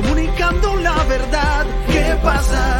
[0.00, 2.78] Comunicando la verdad, ¿qué pasa?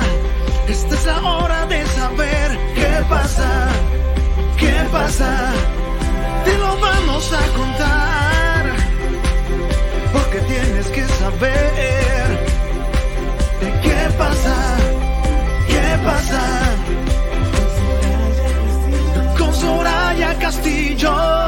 [0.69, 3.69] Esta es la hora de saber qué pasa.
[4.57, 5.51] ¿Qué pasa?
[6.45, 8.67] Te lo vamos a contar.
[10.13, 12.29] Porque tienes que saber
[13.63, 14.77] de qué pasa.
[15.67, 16.43] ¿Qué pasa?
[19.37, 21.48] Con Soraya Castillo.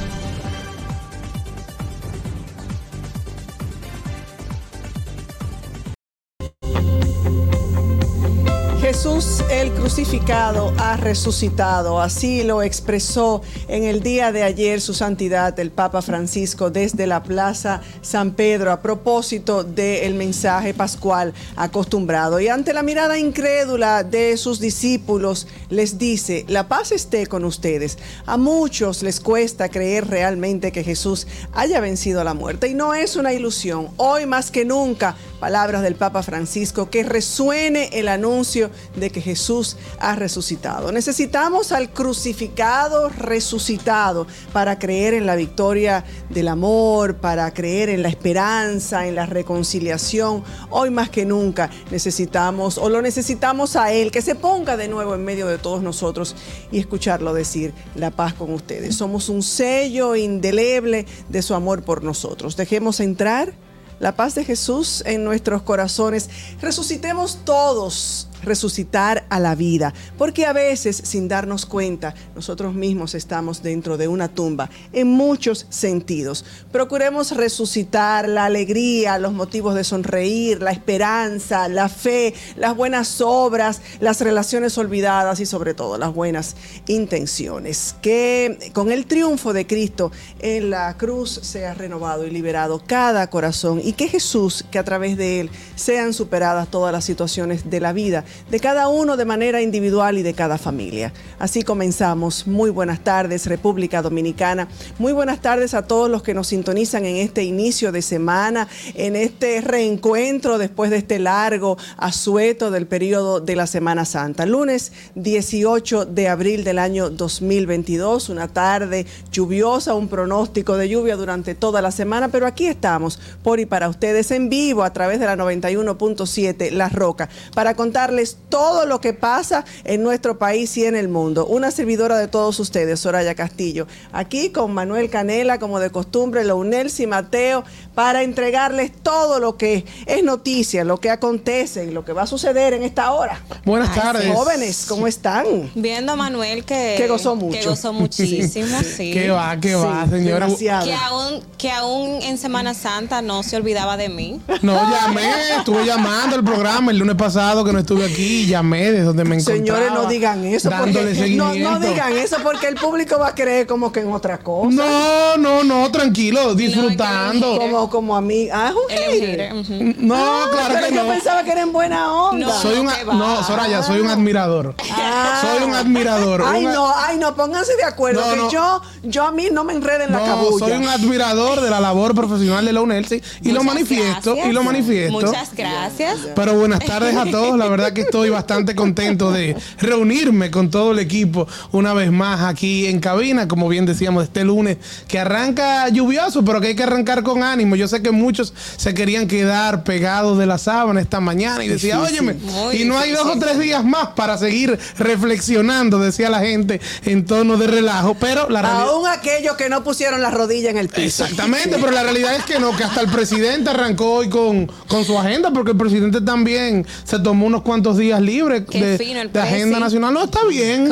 [9.01, 15.59] Jesús el crucificado ha resucitado, así lo expresó en el día de ayer su santidad
[15.59, 22.39] el Papa Francisco desde la Plaza San Pedro a propósito del mensaje pascual acostumbrado.
[22.39, 27.97] Y ante la mirada incrédula de sus discípulos les dice, la paz esté con ustedes.
[28.27, 33.15] A muchos les cuesta creer realmente que Jesús haya vencido la muerte y no es
[33.15, 33.89] una ilusión.
[33.97, 39.77] Hoy más que nunca, palabras del Papa Francisco, que resuene el anuncio de que Jesús
[39.99, 40.91] ha resucitado.
[40.91, 48.09] Necesitamos al crucificado resucitado para creer en la victoria del amor, para creer en la
[48.09, 50.43] esperanza, en la reconciliación.
[50.69, 55.15] Hoy más que nunca necesitamos o lo necesitamos a Él, que se ponga de nuevo
[55.15, 56.35] en medio de todos nosotros
[56.71, 58.95] y escucharlo decir la paz con ustedes.
[58.95, 62.55] Somos un sello indeleble de su amor por nosotros.
[62.55, 63.53] Dejemos entrar
[63.99, 66.29] la paz de Jesús en nuestros corazones.
[66.59, 73.63] Resucitemos todos resucitar a la vida, porque a veces sin darnos cuenta nosotros mismos estamos
[73.63, 76.45] dentro de una tumba en muchos sentidos.
[76.71, 83.81] Procuremos resucitar la alegría, los motivos de sonreír, la esperanza, la fe, las buenas obras,
[83.99, 86.55] las relaciones olvidadas y sobre todo las buenas
[86.87, 87.95] intenciones.
[88.01, 93.81] Que con el triunfo de Cristo en la cruz sea renovado y liberado cada corazón
[93.83, 97.93] y que Jesús, que a través de él sean superadas todas las situaciones de la
[97.93, 101.13] vida de cada uno de manera individual y de cada familia.
[101.39, 102.47] Así comenzamos.
[102.47, 104.67] Muy buenas tardes, República Dominicana.
[104.99, 109.15] Muy buenas tardes a todos los que nos sintonizan en este inicio de semana, en
[109.15, 114.45] este reencuentro después de este largo asueto del periodo de la Semana Santa.
[114.45, 121.55] Lunes 18 de abril del año 2022, una tarde lluviosa, un pronóstico de lluvia durante
[121.55, 125.25] toda la semana, pero aquí estamos por y para ustedes en vivo a través de
[125.25, 130.95] la 91.7 La Roca para contarles todo lo que pasa en nuestro país y en
[130.95, 131.45] el mundo.
[131.45, 136.91] Una servidora de todos ustedes, Soraya Castillo, aquí con Manuel Canela, como de costumbre, Leonel
[136.97, 142.13] y Mateo, para entregarles todo lo que es noticia, lo que acontece y lo que
[142.13, 143.41] va a suceder en esta hora.
[143.65, 144.33] Buenas Ay, tardes.
[144.33, 145.45] Jóvenes, ¿cómo están?
[145.75, 147.59] Viendo a Manuel que, que gozó mucho.
[147.59, 149.11] Que gozó muchísimo, sí.
[149.11, 150.45] ¿Qué va, qué va, Sí, señora?
[150.45, 150.85] demasiado.
[150.85, 154.41] Que aún, que aún en Semana Santa no se olvidaba de mí.
[154.61, 158.10] No, llamé, estuve llamando el programa el lunes pasado que no estuve aquí,
[158.47, 159.57] llamé de donde me encontraba.
[159.79, 160.69] Señores, no digan eso.
[160.69, 164.39] Dándole Porque, no, digan eso porque el público va a creer como que en otra
[164.39, 164.69] cosa.
[164.75, 167.57] No, no, no, tranquilo, disfrutando.
[167.57, 168.47] Como, como a mí.
[168.51, 169.53] Ah, es un hater.
[169.99, 171.09] No, Ah, claro pero que yo no.
[171.13, 172.47] pensaba que era en buena onda.
[172.47, 172.61] No.
[172.61, 173.13] Soy un, ¿qué va?
[173.13, 174.75] no, Soraya, soy un admirador.
[174.91, 175.41] Ah.
[175.41, 176.43] Soy un admirador.
[176.45, 178.21] Ay, no, ay, no, pónganse de acuerdo.
[178.21, 178.51] No, que no.
[178.51, 180.65] yo, yo a mí no me enreden en la No, cabulla.
[180.65, 184.47] soy un admirador de la labor profesional de la UNELSI y lo manifiesto, gracias.
[184.47, 185.11] y lo manifiesto.
[185.27, 186.17] Muchas gracias.
[186.35, 187.57] Pero buenas tardes a todos.
[187.57, 192.11] La verdad que que estoy bastante contento de reunirme con todo el equipo una vez
[192.11, 194.77] más aquí en cabina, como bien decíamos, este lunes
[195.07, 197.75] que arranca lluvioso, pero que hay que arrancar con ánimo.
[197.75, 201.99] Yo sé que muchos se querían quedar pegados de la sábana esta mañana y decía,
[201.99, 202.35] óyeme,
[202.73, 207.25] y no hay dos o tres días más para seguir reflexionando, decía la gente en
[207.25, 208.87] tono de relajo, pero la realidad...
[208.89, 211.23] Aún aquellos que no pusieron la rodilla en el piso.
[211.23, 215.05] Exactamente, pero la realidad es que no, que hasta el presidente arrancó hoy con, con
[215.05, 219.21] su agenda, porque el presidente también se tomó unos cuantos días libres Qué de, fino
[219.21, 220.13] el de agenda nacional.
[220.13, 220.91] No, está bien.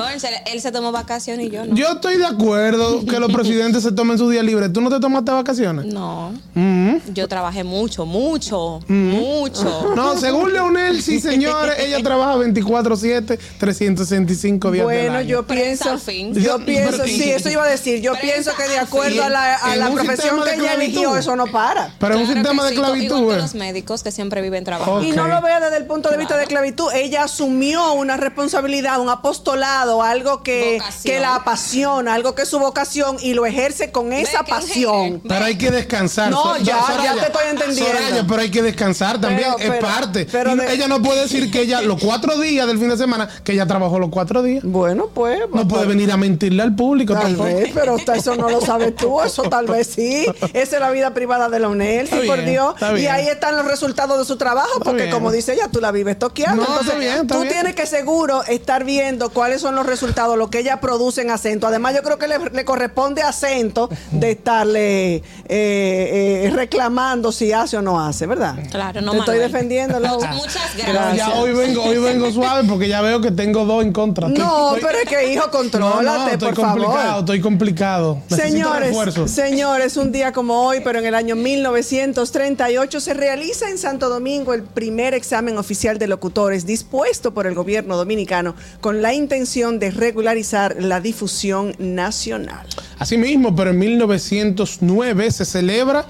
[0.52, 1.76] Él se tomó vacaciones y yo no.
[1.76, 4.74] Yo estoy de acuerdo que los presidentes se tomen sus días libres.
[4.74, 5.86] ¿Tú no te tomaste vacaciones?
[5.86, 6.34] No.
[6.56, 6.98] Mm.
[7.14, 9.94] Yo trabajé mucho, mucho, mucho.
[9.96, 15.28] No, según Leonel, sí, señores, ella trabaja 24-7, 365 días del Bueno, año.
[15.28, 16.34] yo pienso, fin.
[16.34, 18.02] yo pienso, sí, eso iba a decir.
[18.02, 21.48] Yo pienso que de acuerdo a la, a la profesión que ella eligió, eso no
[21.48, 21.94] para.
[22.00, 23.38] Pero es un sistema de sí, Igual que ¿eh?
[23.38, 25.04] los médicos que siempre viven trabajando.
[25.04, 26.48] Y no lo vea desde el punto de vista de
[26.92, 32.60] Ella asumió una responsabilidad, un apostolado, algo que, que la apasiona, algo que es su
[32.60, 35.22] vocación y lo ejerce con esa pasión.
[35.28, 36.32] Pero hay que descansar.
[36.32, 37.92] No, ya, Soraya, ya te estoy entendiendo.
[38.00, 40.28] Soraya, pero hay que descansar también, Pero- es parte.
[40.32, 43.30] pero de- ella no puede decir que ella, los cuatro días del fin de semana,
[43.44, 44.64] que ella trabajó los cuatro días.
[44.64, 45.40] Bueno, pues.
[45.54, 47.44] No puede venir a mentirle al público Tal tampoco.
[47.46, 50.26] vez, pero eso no lo sabes tú, eso tal vez sí.
[50.54, 52.76] Esa es la vida privada de la UNEL, sí, por Dios.
[52.98, 55.12] Y ahí están los resultados de su trabajo, porque bien.
[55.14, 56.64] como dice ella, tú la vives toqueando.
[56.64, 57.54] No, Entonces, bien, está tú bien.
[57.54, 61.68] tienes que seguro estar viendo cuáles son los resultados, lo que ella produce en acento.
[61.68, 67.78] Además, yo creo que le, le corresponde acento de estarle eh, eh, reclamando si hace
[67.78, 68.56] o no hace, ¿verdad?
[68.72, 69.52] Claro, no, Te estoy Manuel.
[69.52, 70.00] defendiendo.
[70.34, 71.18] Muchas gracias.
[71.18, 74.28] ya hoy vengo, hoy vengo suave porque ya veo que tengo dos en contra.
[74.28, 77.20] Estoy- No, estoy- pero es que, hijo, contrólate, no, estoy por complicado, favor.
[77.20, 78.16] estoy complicado.
[78.30, 79.28] Necesito Señores, refuerzo.
[79.28, 84.54] señores, un día como hoy, pero en el año 1938 se realiza en Santo Domingo
[84.54, 89.92] el primer examen oficial de locutores dispuesto por el gobierno dominicano con la intención de
[89.92, 92.66] regularizar la difusión nacional.
[92.98, 96.06] Asimismo, pero en 1909 se celebra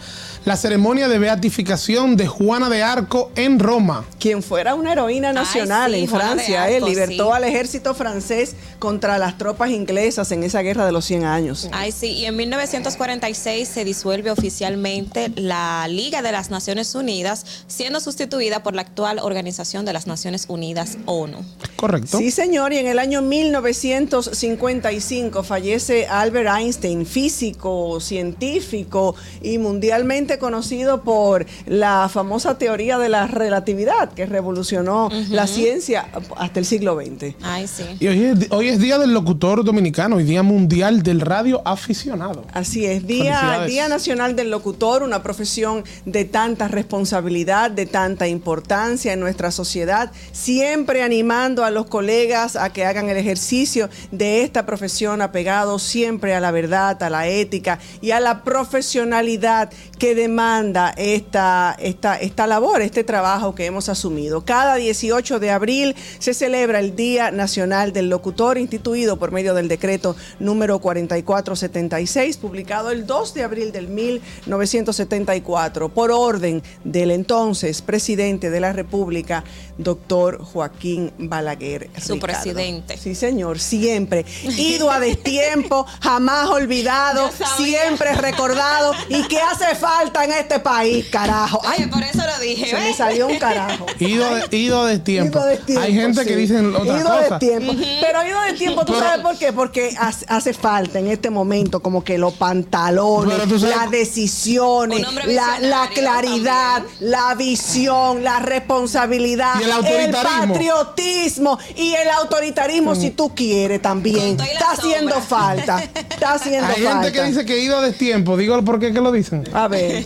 [0.49, 4.03] la ceremonia de beatificación de Juana de Arco en Roma.
[4.19, 7.33] Quien fuera una heroína nacional sí, en Francia, eh, Arco, libertó sí.
[7.35, 11.69] al ejército francés contra las tropas inglesas en esa guerra de los 100 años.
[11.71, 17.99] Ay, sí, y en 1946 se disuelve oficialmente la Liga de las Naciones Unidas, siendo
[17.99, 21.45] sustituida por la actual Organización de las Naciones Unidas, ONU.
[21.75, 22.17] Correcto.
[22.17, 29.13] Sí, señor, y en el año 1955 fallece Albert Einstein, físico, científico
[29.43, 36.07] y mundialmente conocido por la famosa teoría de la relatividad que revolucionó la ciencia
[36.37, 37.35] hasta el siglo XX.
[37.41, 37.83] Ay, sí.
[37.99, 42.45] Y hoy es, hoy es Día del Locutor Dominicano y Día Mundial del Radio Aficionado.
[42.53, 43.65] Así es, Día.
[43.67, 50.11] Día Nacional del Locutor, una profesión de tanta responsabilidad, de tanta importancia en nuestra sociedad,
[50.31, 56.33] siempre animando a los colegas a que hagan el ejercicio de esta profesión apegado siempre
[56.35, 62.45] a la verdad, a la ética y a la profesionalidad que demanda esta, esta, esta
[62.45, 64.43] labor, este trabajo que hemos asumido.
[64.43, 69.69] Cada 18 de abril se celebra el Día Nacional del Locutor, instituido por medio del
[69.69, 78.49] decreto número 4476, publicado el 2 de abril del 1974, por orden del entonces presidente
[78.49, 79.45] de la República,
[79.77, 81.89] doctor Joaquín Balaguer.
[81.97, 82.19] Su Ricardo.
[82.19, 82.97] presidente.
[82.97, 84.25] Sí, señor, siempre.
[84.57, 88.91] Ido a destiempo, jamás olvidado, siempre recordado.
[89.07, 91.61] ¿Y qué hace falta en este país, carajo?
[91.65, 92.67] Ay, por eso lo dije.
[92.69, 93.85] se me salió un carajo.
[93.99, 95.37] Ido de, ido de tiempo.
[95.39, 96.35] Ido de tiempo, Hay gente que sí.
[96.35, 97.37] dicen otra Ido cosa.
[97.37, 97.73] de tiempo.
[98.01, 99.53] Pero ido de tiempo, ¿tú Pero- sabes por qué?
[99.53, 106.83] Porque hace, hace falta en este momento como que los pantalones, las decisiones, la, claridad,
[106.83, 107.11] también.
[107.11, 110.53] la visión, la responsabilidad, Y el autoritarismo.
[110.53, 114.39] patriotismo y el autoritarismo si tú quieres también.
[114.39, 115.81] Está haciendo falta.
[116.19, 117.03] Está haciendo Hay falta.
[117.03, 118.35] gente que dice que ido de tiempo.
[118.35, 119.43] Digo, ¿por qué que lo dicen?
[119.53, 120.05] A ver.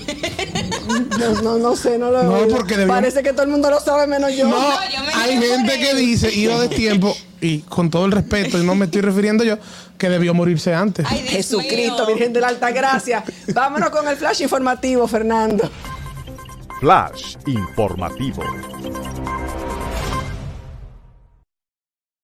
[1.19, 2.55] No, no, no sé, no lo he No, oído.
[2.55, 4.47] porque debió- Parece que todo el mundo lo sabe menos yo.
[4.47, 4.59] No,
[4.91, 8.63] yo me hay gente que dice ido de tiempo y con todo el respeto y
[8.65, 9.57] no me estoy refiriendo yo
[9.97, 11.05] que debió morirse antes.
[11.09, 12.15] Ay, Dios Jesucristo, mío.
[12.15, 13.23] Virgen de la Alta Gracia.
[13.53, 15.69] Vámonos con el flash informativo, Fernando.
[16.79, 18.43] Flash informativo.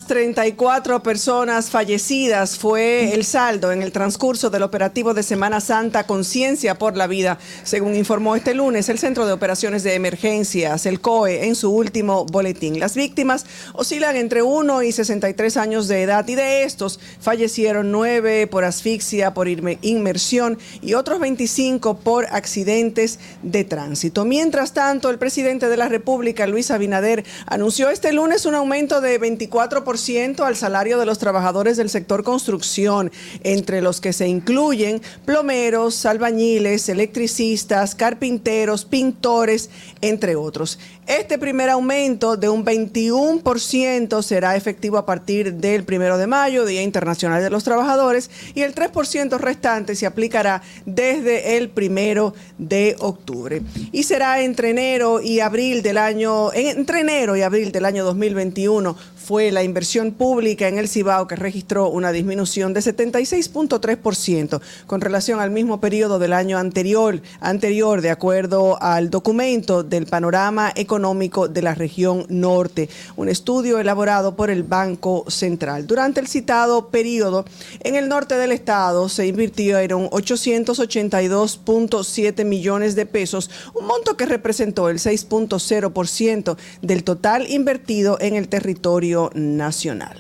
[0.10, 6.80] 234 personas fallecidas fue el saldo en el transcurso del operativo de Semana Santa Conciencia
[6.80, 11.46] por la Vida, según informó este lunes el Centro de Operaciones de Emergencias, el COE,
[11.46, 12.80] en su último boletín.
[12.80, 18.48] Las víctimas oscilan entre 1 y 63 años de edad y de estos fallecieron 9
[18.48, 24.26] por asfixia, por inmersión y otros 25 por accidentes de tránsito.
[24.26, 29.22] Mientras tanto, el presidente de la República, Luis Abinader, anunció este lunes un aumento de
[29.22, 29.99] 24%
[30.46, 33.12] al salario de los trabajadores del sector construcción,
[33.44, 39.70] entre los que se incluyen plomeros, albañiles, electricistas, carpinteros, pintores,
[40.02, 40.80] entre otros.
[41.06, 46.82] Este primer aumento de un 21% será efectivo a partir del primero de mayo, Día
[46.82, 53.62] Internacional de los Trabajadores, y el 3% restante se aplicará desde el primero de octubre.
[53.92, 58.96] Y será entre enero y abril del año, entre enero y abril del año 2021
[59.30, 65.40] fue la inversión pública en el Cibao que registró una disminución de 76.3% con relación
[65.40, 71.62] al mismo periodo del año anterior, anterior, de acuerdo al documento del panorama económico de
[71.62, 75.86] la región norte, un estudio elaborado por el Banco Central.
[75.86, 77.46] Durante el citado periodo,
[77.82, 84.90] en el norte del estado se invirtieron 882.7 millones de pesos, un monto que representó
[84.90, 90.18] el 6.0% del total invertido en el territorio nacional.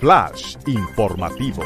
[0.00, 1.62] Flash informativo.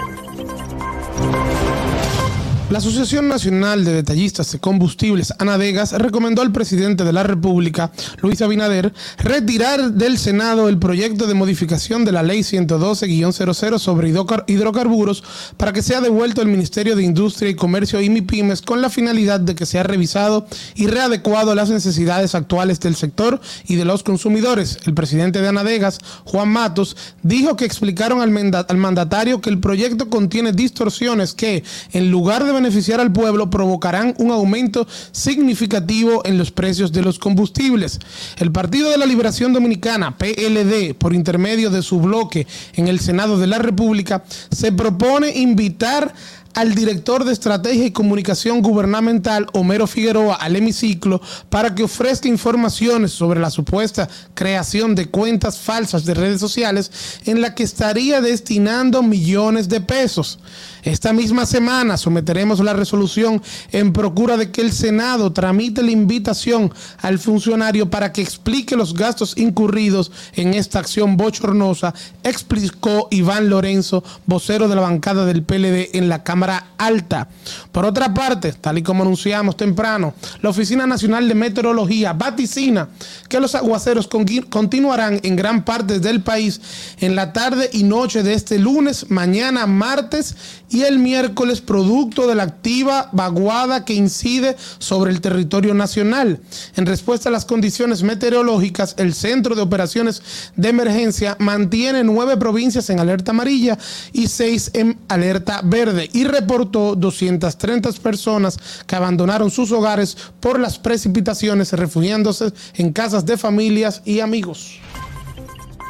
[2.71, 8.43] La Asociación Nacional de Detallistas de Combustibles, Anadegas, recomendó al presidente de la República, Luis
[8.43, 14.13] Abinader, retirar del Senado el proyecto de modificación de la Ley 112-00 sobre
[14.47, 15.25] hidrocarburos
[15.57, 19.41] para que sea devuelto al Ministerio de Industria y Comercio y MIPIMES con la finalidad
[19.41, 24.03] de que sea revisado y readecuado a las necesidades actuales del sector y de los
[24.03, 24.77] consumidores.
[24.85, 30.11] El presidente de Anadegas, Juan Matos, dijo que explicaron al, al mandatario que el proyecto
[30.11, 36.51] contiene distorsiones que, en lugar de beneficiar al pueblo provocarán un aumento significativo en los
[36.51, 37.99] precios de los combustibles.
[38.37, 43.39] El Partido de la Liberación Dominicana, PLD, por intermedio de su bloque en el Senado
[43.39, 46.15] de la República, se propone invitar
[46.55, 53.13] al director de Estrategia y Comunicación Gubernamental, Homero Figueroa, al hemiciclo para que ofrezca informaciones
[53.13, 56.91] sobre la supuesta creación de cuentas falsas de redes sociales
[57.27, 60.39] en la que estaría destinando millones de pesos.
[60.83, 66.73] Esta misma semana someteremos la resolución en procura de que el Senado tramite la invitación
[66.99, 74.03] al funcionario para que explique los gastos incurridos en esta acción bochornosa, explicó Iván Lorenzo,
[74.27, 77.29] vocero de la bancada del PLD en la Alta.
[77.73, 82.89] Por otra parte, tal y como anunciamos temprano, la Oficina Nacional de Meteorología vaticina
[83.29, 84.09] que los aguaceros
[84.49, 86.61] continuarán en gran parte del país
[86.99, 90.37] en la tarde y noche de este lunes, mañana martes
[90.71, 96.41] y el miércoles producto de la activa vaguada que incide sobre el territorio nacional.
[96.77, 100.23] En respuesta a las condiciones meteorológicas, el Centro de Operaciones
[100.57, 103.79] de Emergencia mantiene nueve provincias en alerta amarilla
[104.13, 111.73] y seis en alerta verde reportó 230 personas que abandonaron sus hogares por las precipitaciones
[111.73, 114.79] refugiándose en casas de familias y amigos.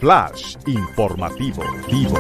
[0.00, 1.64] Flash informativo.
[1.90, 2.18] Vivo.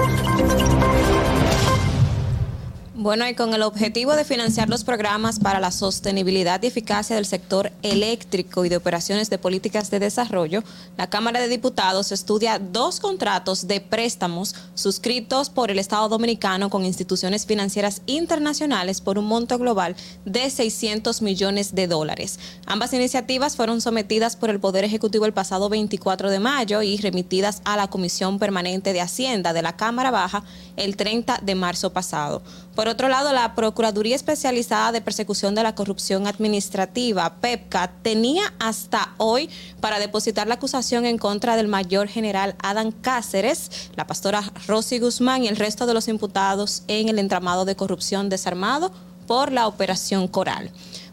[3.00, 7.26] Bueno, y con el objetivo de financiar los programas para la sostenibilidad y eficacia del
[7.26, 10.64] sector eléctrico y de operaciones de políticas de desarrollo,
[10.96, 16.84] la Cámara de Diputados estudia dos contratos de préstamos suscritos por el Estado Dominicano con
[16.84, 22.40] instituciones financieras internacionales por un monto global de 600 millones de dólares.
[22.66, 27.62] Ambas iniciativas fueron sometidas por el Poder Ejecutivo el pasado 24 de mayo y remitidas
[27.64, 30.42] a la Comisión Permanente de Hacienda de la Cámara Baja
[30.78, 32.42] el 30 de marzo pasado.
[32.74, 39.14] Por otro lado, la Procuraduría Especializada de Persecución de la Corrupción Administrativa, PEPCA, tenía hasta
[39.18, 44.98] hoy para depositar la acusación en contra del mayor general Adán Cáceres, la pastora Rosy
[44.98, 48.92] Guzmán y el resto de los imputados en el entramado de corrupción desarmado
[49.26, 50.70] por la Operación Coral.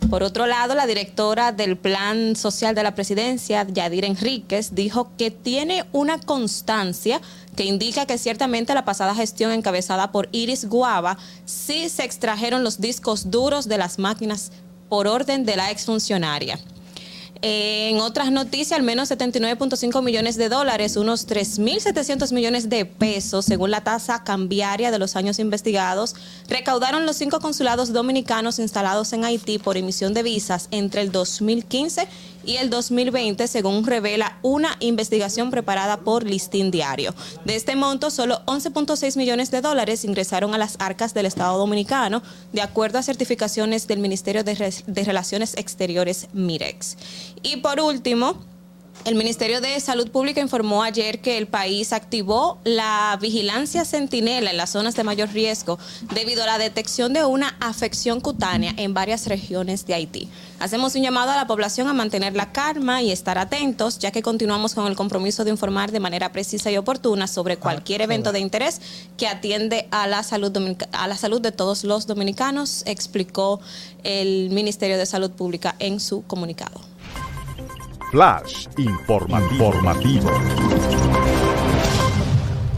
[0.09, 5.31] Por otro lado, la directora del Plan Social de la Presidencia, Yadir Enríquez, dijo que
[5.31, 7.19] tiene una constancia
[7.55, 12.79] que indica que ciertamente la pasada gestión encabezada por Iris Guava sí se extrajeron los
[12.79, 14.51] discos duros de las máquinas
[14.89, 16.59] por orden de la exfuncionaria.
[17.47, 23.69] En otras noticias, al menos 79.5 millones de dólares, unos 3.700 millones de pesos, según
[23.69, 26.15] la tasa cambiaria de los años investigados,
[26.49, 32.07] recaudaron los cinco consulados dominicanos instalados en Haití por emisión de visas entre el 2015
[32.45, 37.13] y el 2020, según revela una investigación preparada por Listín Diario.
[37.43, 42.21] De este monto, solo 11.6 millones de dólares ingresaron a las arcas del Estado Dominicano,
[42.53, 46.97] de acuerdo a certificaciones del Ministerio de, Re- de Relaciones Exteriores, MIREX.
[47.43, 48.35] Y por último,
[49.03, 54.57] el Ministerio de Salud Pública informó ayer que el país activó la vigilancia centinela en
[54.57, 55.77] las zonas de mayor riesgo
[56.13, 60.29] debido a la detección de una afección cutánea en varias regiones de Haití.
[60.59, 64.23] Hacemos un llamado a la población a mantener la calma y estar atentos, ya que
[64.23, 68.39] continuamos con el compromiso de informar de manera precisa y oportuna sobre cualquier evento de
[68.39, 68.81] interés
[69.17, 70.51] que atiende a la salud,
[70.93, 73.59] a la salud de todos los dominicanos, explicó
[74.03, 76.94] el Ministerio de Salud Pública en su comunicado.
[78.15, 80.31] Flash informativo.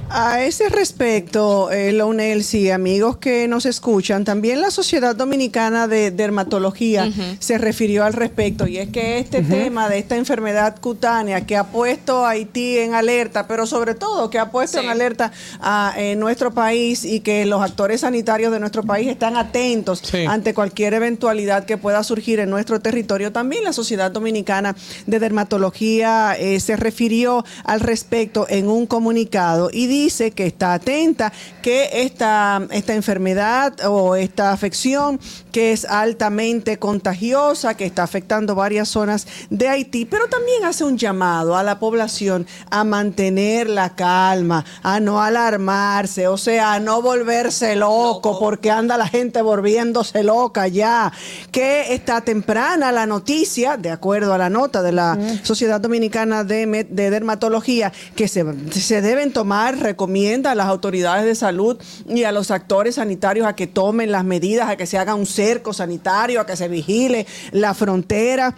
[0.10, 7.12] A ese respecto, eh, Lonelsi, amigos que nos escuchan, también la Sociedad Dominicana de Dermatología
[7.40, 11.66] se refirió al respecto y es que este tema de esta enfermedad cutánea que ha
[11.66, 16.16] puesto a Haití en alerta, pero sobre todo que ha puesto en alerta a eh,
[16.16, 21.66] nuestro país y que los actores sanitarios de nuestro país están atentos ante cualquier eventualidad
[21.66, 23.34] que pueda surgir en nuestro territorio.
[23.34, 24.74] También la Sociedad Dominicana
[25.06, 31.32] de Dermatología eh, se refirió al respecto en un comunicado y dice que está atenta,
[31.62, 35.20] que esta, esta enfermedad o esta afección
[35.58, 41.00] que es altamente contagiosa, que está afectando varias zonas de Haití, pero también hace un
[41.00, 47.02] llamado a la población a mantener la calma, a no alarmarse, o sea, a no
[47.02, 51.12] volverse loco, porque anda la gente volviéndose loca ya,
[51.52, 56.86] que está temprana la noticia, de acuerdo a la nota de la Sociedad Dominicana de,
[56.88, 62.32] de Dermatología, que se, se deben tomar, recomienda a las autoridades de salud y a
[62.32, 66.42] los actores sanitarios a que tomen las medidas, a que se haga un cerco sanitario,
[66.42, 68.54] a que se vigile la frontera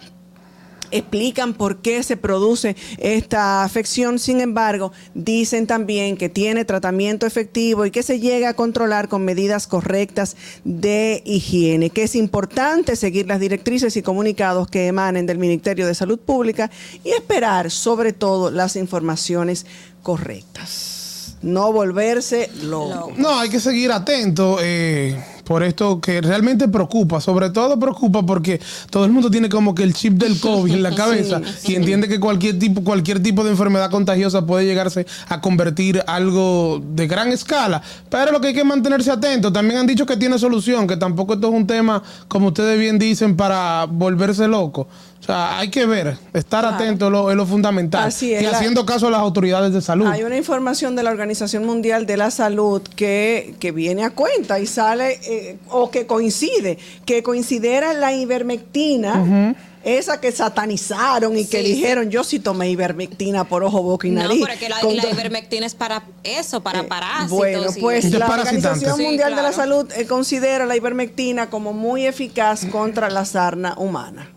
[0.90, 4.18] explican por qué se produce esta afección.
[4.18, 9.24] Sin embargo, dicen también que tiene tratamiento efectivo y que se llega a controlar con
[9.24, 15.38] medidas correctas de higiene, que es importante seguir las directrices y comunicados que emanen del
[15.38, 16.72] Ministerio de Salud Pública
[17.04, 19.66] y esperar sobre todo las informaciones
[20.02, 21.36] correctas.
[21.42, 23.12] No volverse loco.
[23.16, 25.18] No, hay que seguir atento eh,
[25.50, 27.20] por esto que realmente preocupa.
[27.20, 30.80] Sobre todo preocupa porque todo el mundo tiene como que el chip del COVID en
[30.84, 35.06] la cabeza Sí, y entiende que cualquier tipo, cualquier tipo de enfermedad contagiosa puede llegarse
[35.28, 37.82] a convertir algo de gran escala.
[38.08, 39.52] Pero lo que hay que mantenerse atento.
[39.52, 43.00] También han dicho que tiene solución, que tampoco esto es un tema, como ustedes bien
[43.00, 44.86] dicen, para volverse loco.
[45.20, 48.04] O sea, hay que ver, estar atento es lo, es lo fundamental.
[48.08, 50.06] Así es, y haciendo caso a las autoridades de salud.
[50.06, 54.58] Hay una información de la Organización Mundial de la Salud que, que viene a cuenta
[54.58, 59.54] y sale, eh, o que coincide, que considera la ivermectina,
[59.84, 64.10] esa que satanizaron y que Sí, dijeron, yo sí tomé ivermectina por ojo, boca y
[64.10, 64.40] No, nariz.
[64.46, 67.30] porque la, Con la to- ivermectina es para eso, para parásitos.
[67.30, 69.52] Bueno, y- pues la Organización Sí, Mundial de la.
[69.52, 74.30] Salud eh, considera la ivermectina como muy eficaz contra la sarna humana.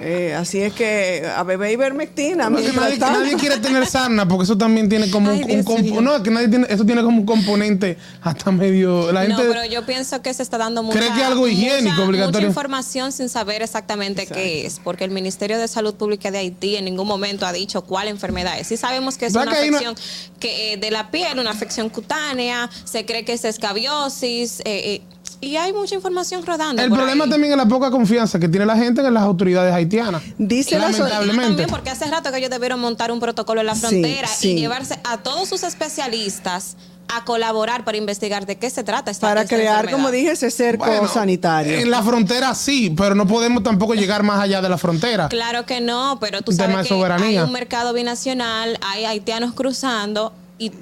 [0.00, 2.50] Eh, así es que a beber ivermectina.
[2.50, 5.82] No, que nadie, nadie quiere tener sarna porque eso también tiene como un, Ay, un
[5.82, 6.00] mío.
[6.00, 9.64] no, que nadie tiene, eso tiene como un componente hasta medio la No, gente pero
[9.66, 12.40] yo pienso que se está dando mucha, ¿Cree que algo higiénico mucha- obligatorio?
[12.40, 16.76] mucha información sin saber exactamente qué es, porque el Ministerio de Salud Pública de Haití
[16.76, 18.66] en ningún momento ha dicho cuál enfermedad es.
[18.66, 19.96] Sí sabemos que es ¿Verdad una que hay una- afección
[20.40, 25.02] que, eh, de la piel, una afección cutánea, se cree que es escabiosis, eh, eh,
[25.44, 26.82] y hay mucha información rodando.
[26.82, 27.30] el problema ahí.
[27.30, 30.22] también es la poca confianza que tiene la gente en las autoridades haitianas.
[30.38, 31.46] Dice la lamentablemente.
[31.48, 34.52] También porque hace rato que ellos debieron montar un protocolo en la frontera sí.
[34.52, 36.76] y llevarse a todos sus especialistas
[37.14, 39.96] a colaborar para investigar de qué se trata esta Para esta crear, enfermedad.
[39.98, 41.74] como dije, ese cerco Bueno, sanitario.
[41.78, 45.28] En la frontera sí, pero no podemos tampoco llegar más allá de la frontera.
[45.28, 47.40] Claro que no, pero tú sabes que soberanía.
[47.42, 50.72] hay un mercado binacional, hay haitianos cruzando y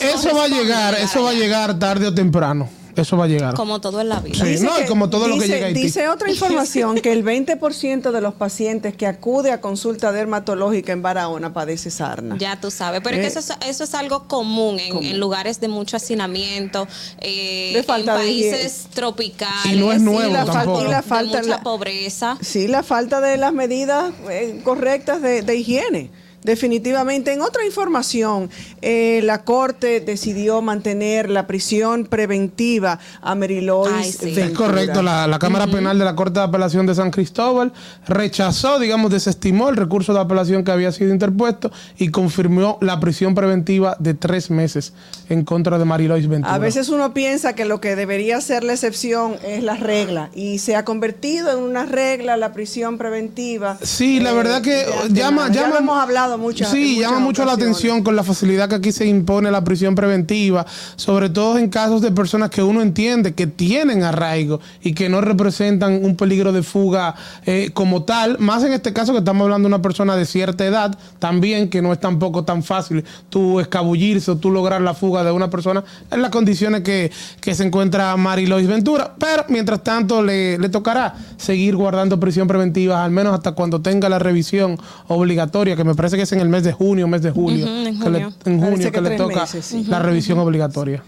[0.00, 2.68] eso va a llegar, eso va a llegar tarde o temprano.
[2.96, 3.54] Eso va a llegar.
[3.54, 4.44] como todo en la vida.
[4.44, 5.82] Sí, no, y como todo lo que dice, llega a Haití.
[5.82, 11.02] dice otra información que el 20% de los pacientes que acude a consulta dermatológica en
[11.02, 12.36] Barahona padece sarna.
[12.38, 15.04] Ya tú sabes, pero es que Eh, eso, es- eso es algo común en, común.
[15.04, 16.88] en lugares de mucho hacinamiento,
[17.20, 19.72] eh, De falta en de países tropicales.
[19.72, 20.82] Y no es nuevo y la, tampoco.
[20.84, 22.38] y la de falta mucha la- pobreza.
[22.40, 26.10] Sí, la falta de las medidas eh, correctas de, de higiene.
[26.46, 27.32] Definitivamente.
[27.32, 28.48] En otra información,
[28.80, 35.38] eh, la Corte decidió mantener la prisión preventiva a Mary Lois Es correcto, la, la
[35.40, 37.72] Cámara Penal de la Corte de Apelación de San Cristóbal
[38.06, 43.34] rechazó, digamos, desestimó el recurso de apelación que había sido interpuesto y confirmó la prisión
[43.34, 44.92] preventiva de tres meses
[45.28, 46.54] en contra de Marilois Ventura.
[46.54, 50.58] A veces uno piensa que lo que debería ser la excepción es la regla y
[50.58, 53.78] se ha convertido en una regla la prisión preventiva.
[53.82, 55.50] Sí, la Eh, verdad que llama.
[55.50, 58.76] Ya lo hemos hablado muchas Sí, muchas llama mucho la atención con la facilidad que
[58.76, 63.34] aquí se impone la prisión preventiva, sobre todo en casos de personas que uno entiende
[63.34, 68.38] que tienen arraigo y que no representan un peligro de fuga eh, como tal.
[68.38, 71.82] Más en este caso que estamos hablando de una persona de cierta edad, también que
[71.82, 75.84] no es tampoco tan fácil tú escabullirse o tú lograr la fuga de una persona
[76.10, 79.14] en las condiciones que, que se encuentra Marilois Ventura.
[79.18, 84.08] Pero mientras tanto le, le tocará seguir guardando prisión preventiva, al menos hasta cuando tenga
[84.08, 87.30] la revisión obligatoria, que me parece que es en el mes de junio, mes de
[87.30, 88.32] julio, en que le, junio.
[88.44, 89.84] en junio que que le toca meses, sí.
[89.84, 91.02] la revisión obligatoria.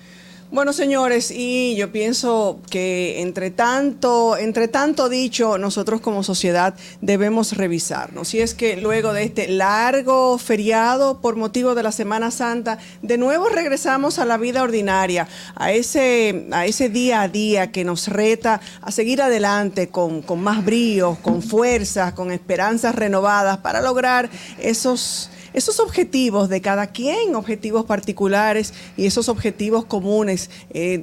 [0.50, 7.52] Bueno, señores, y yo pienso que entre tanto, entre tanto dicho, nosotros como sociedad debemos
[7.52, 8.32] revisarnos.
[8.32, 13.18] Y es que luego de este largo feriado por motivo de la Semana Santa, de
[13.18, 18.08] nuevo regresamos a la vida ordinaria, a ese, a ese día a día que nos
[18.08, 24.30] reta a seguir adelante con, con más brío, con fuerza, con esperanzas renovadas para lograr
[24.58, 31.02] esos esos objetivos de cada quien, objetivos particulares y esos objetivos comunes eh,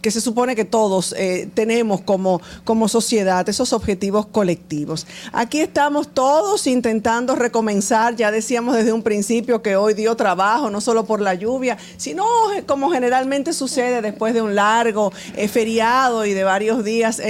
[0.00, 5.06] que se supone que todos eh, tenemos como, como sociedad, esos objetivos colectivos.
[5.32, 10.80] Aquí estamos todos intentando recomenzar, ya decíamos desde un principio que hoy dio trabajo, no
[10.80, 15.12] solo por la lluvia, sino eh, como generalmente sucede después de un largo
[15.48, 17.20] feriado y de varios días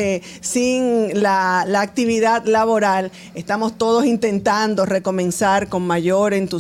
[0.41, 3.11] sin la, la actividad laboral.
[3.35, 6.54] Estamos todos intentando recomenzar con mayor entusiasmo,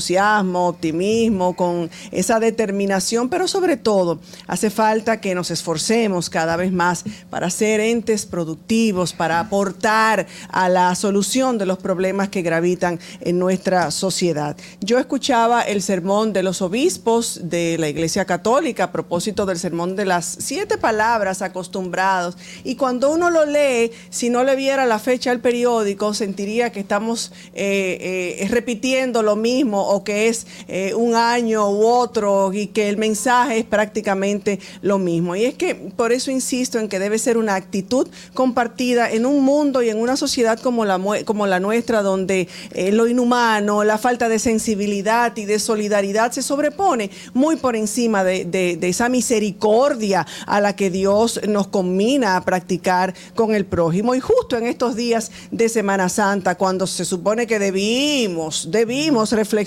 [0.68, 7.04] optimismo, con esa determinación, pero sobre todo hace falta que nos esforcemos cada vez más
[7.30, 13.38] para ser entes productivos, para aportar a la solución de los problemas que gravitan en
[13.38, 14.57] nuestra sociedad.
[14.80, 19.96] Yo escuchaba el sermón de los obispos de la Iglesia Católica a propósito del sermón
[19.96, 24.98] de las siete palabras acostumbrados y cuando uno lo lee, si no le viera la
[24.98, 30.94] fecha al periódico, sentiría que estamos eh, eh, repitiendo lo mismo o que es eh,
[30.94, 35.37] un año u otro y que el mensaje es prácticamente lo mismo.
[35.37, 39.42] Y es que por eso insisto en que debe ser una actitud compartida en un
[39.42, 43.98] mundo y en una sociedad como la, como la nuestra, donde eh, lo inhumano, la
[43.98, 49.08] falta de sensibilidad y de solidaridad se sobrepone muy por encima de, de- de esa
[49.08, 54.14] misericordia a la que Dios nos combina a practicar con el prójimo.
[54.14, 59.63] Y justo en estos días de Semana Santa, cuando se supone que debimos, debimos reflexionar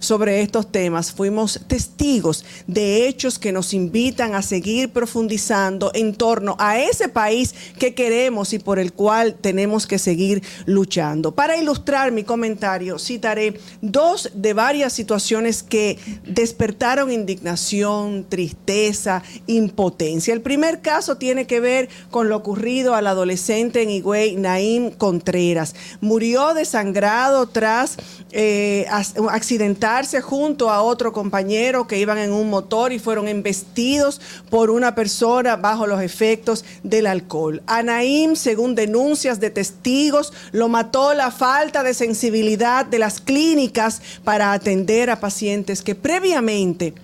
[0.00, 6.56] sobre estos temas, fuimos testigos de hechos que nos invitan a seguir profundizando en torno
[6.58, 11.32] a ese país que queremos y por el cual tenemos que seguir luchando.
[11.34, 20.34] Para ilustrar mi comentario, citaré dos de varias situaciones que despertaron indignación, tristeza, impotencia.
[20.34, 25.74] El primer caso tiene que ver con lo ocurrido al adolescente en Higüey, Naim Contreras.
[26.00, 27.96] Murió desangrado tras
[28.30, 28.86] eh,
[29.30, 34.94] accidentarse junto a otro compañero que iban en un motor y fueron embestidos por una
[34.94, 37.62] persona bajo los efectos del alcohol.
[37.66, 44.00] A Naim, según denuncias de testigos, lo mató la falta de sensibilidad de las clínicas
[44.24, 46.94] para atender a pacientes que previamente,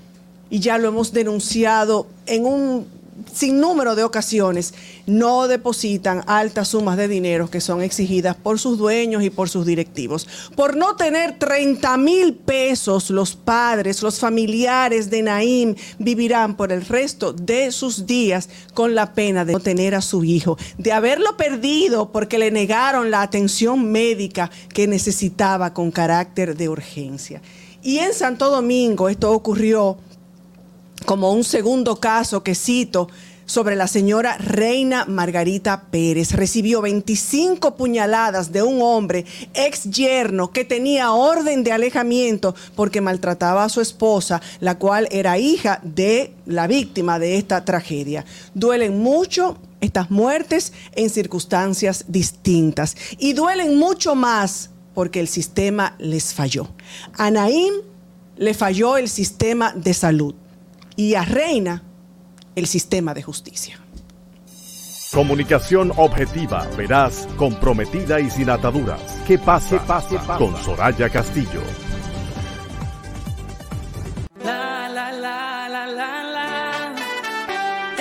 [0.51, 2.94] y ya lo hemos denunciado en un
[3.33, 4.75] sinnúmero de ocasiones,
[5.07, 9.67] no depositan altas sumas de dinero que son exigidas por sus dueños y por sus
[9.67, 10.27] directivos.
[10.57, 16.85] Por no tener 30 mil pesos, los padres, los familiares de Naim vivirán por el
[16.85, 21.37] resto de sus días con la pena de no tener a su hijo, de haberlo
[21.37, 27.43] perdido porque le negaron la atención médica que necesitaba con carácter de urgencia.
[27.83, 29.99] Y en Santo Domingo esto ocurrió
[31.05, 33.09] como un segundo caso que cito
[33.47, 36.33] sobre la señora Reina Margarita Pérez.
[36.33, 43.65] Recibió 25 puñaladas de un hombre ex yerno que tenía orden de alejamiento porque maltrataba
[43.65, 48.25] a su esposa, la cual era hija de la víctima de esta tragedia.
[48.55, 56.33] Duelen mucho estas muertes en circunstancias distintas y duelen mucho más porque el sistema les
[56.33, 56.69] falló.
[57.15, 57.31] A
[58.37, 60.35] le falló el sistema de salud
[60.97, 61.83] y arreina
[62.55, 63.81] el sistema de justicia.
[65.13, 69.01] Comunicación objetiva, veraz, comprometida y sin ataduras.
[69.27, 71.63] ¿Qué pase, pase, pase con Soraya Castillo?
[74.43, 76.95] La, la, la, la, la, la.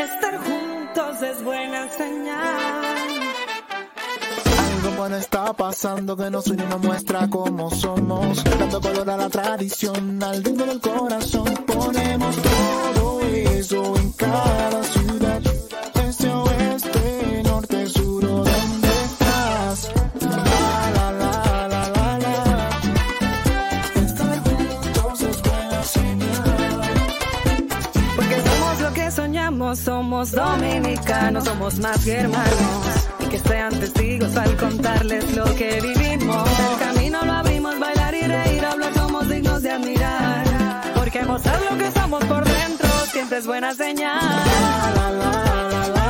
[0.03, 2.22] Estar juntos es buena señal
[5.11, 8.43] está pasando, que nos une nos muestra cómo somos.
[8.43, 11.45] Dando color a la tradición, al ritmo del corazón.
[11.67, 15.41] Ponemos todo eso en cada ciudad.
[16.07, 19.91] Este, oeste, norte, sur, o donde estás.
[20.21, 20.37] La,
[20.95, 22.69] la, la, la, la, la.
[24.05, 26.43] Estar juntos es buena señal.
[28.15, 33.09] Porque somos lo que soñamos, somos dominicanos, somos más que hermanos.
[33.33, 36.47] Que sean testigos al contarles lo que vivimos.
[36.47, 40.43] El camino lo abrimos, bailar y reír, hablar somos dignos de admirar.
[40.93, 44.19] Porque mostrar lo que somos por dentro siempre es buena señal.
[44.45, 46.02] Estar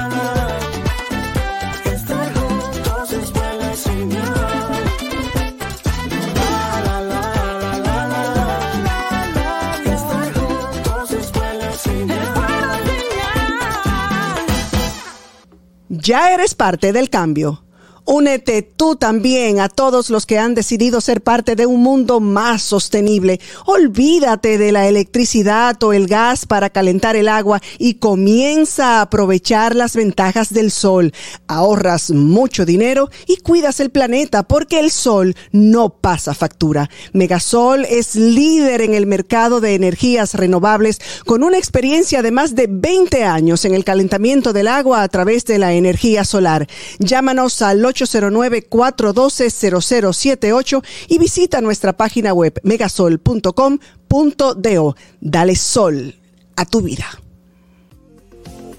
[15.95, 17.62] Ya eres parte del cambio.
[18.05, 22.61] Únete tú también a todos los que han decidido ser parte de un mundo más
[22.61, 23.39] sostenible.
[23.65, 29.73] Olvídate de la electricidad o el gas para calentar el agua y comienza a aprovechar
[29.73, 31.13] las ventajas del sol.
[31.47, 36.89] Ahorras mucho dinero y cuidas el planeta porque el sol no pasa factura.
[37.13, 42.67] Megasol es líder en el mercado de energías renovables con una experiencia de más de
[42.69, 46.67] 20 años en el calentamiento del agua a través de la energía solar.
[46.99, 54.95] Llámanos al 809-412-0078 y visita nuestra página web megasol.com.do.
[55.21, 56.15] Dale sol
[56.55, 57.07] a tu vida.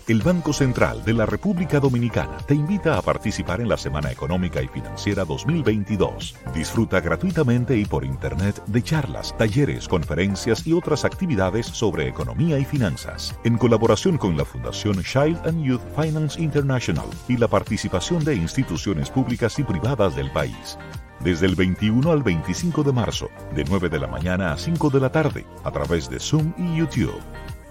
[0.07, 4.61] El Banco Central de la República Dominicana te invita a participar en la Semana Económica
[4.61, 6.35] y Financiera 2022.
[6.53, 12.67] Disfruta gratuitamente y por Internet de charlas, talleres, conferencias y otras actividades sobre economía y
[12.67, 18.35] finanzas, en colaboración con la Fundación Child and Youth Finance International y la participación de
[18.35, 20.77] instituciones públicas y privadas del país.
[21.21, 25.01] Desde el 21 al 25 de marzo, de 9 de la mañana a 5 de
[25.01, 27.23] la tarde, a través de Zoom y YouTube.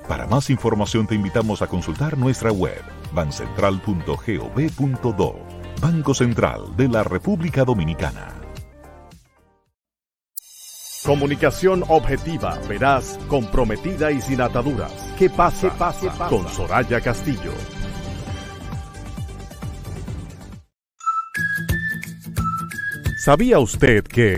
[0.07, 2.81] Para más información te invitamos a consultar nuestra web
[3.13, 5.35] bancentral.gov.do.
[5.81, 8.33] Banco Central de la República Dominicana.
[11.05, 14.93] Comunicación objetiva, veraz, comprometida y sin ataduras.
[15.17, 15.69] ¿Qué pasa?
[15.77, 16.29] pasa, pasa?
[16.29, 17.51] Con Soraya Castillo.
[23.17, 24.37] ¿Sabía usted que...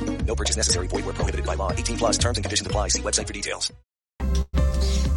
[0.31, 0.87] No purchase necessary.
[0.87, 1.73] Void where prohibited by law.
[1.73, 2.87] 18 plus terms and conditions apply.
[2.87, 3.73] See website for details.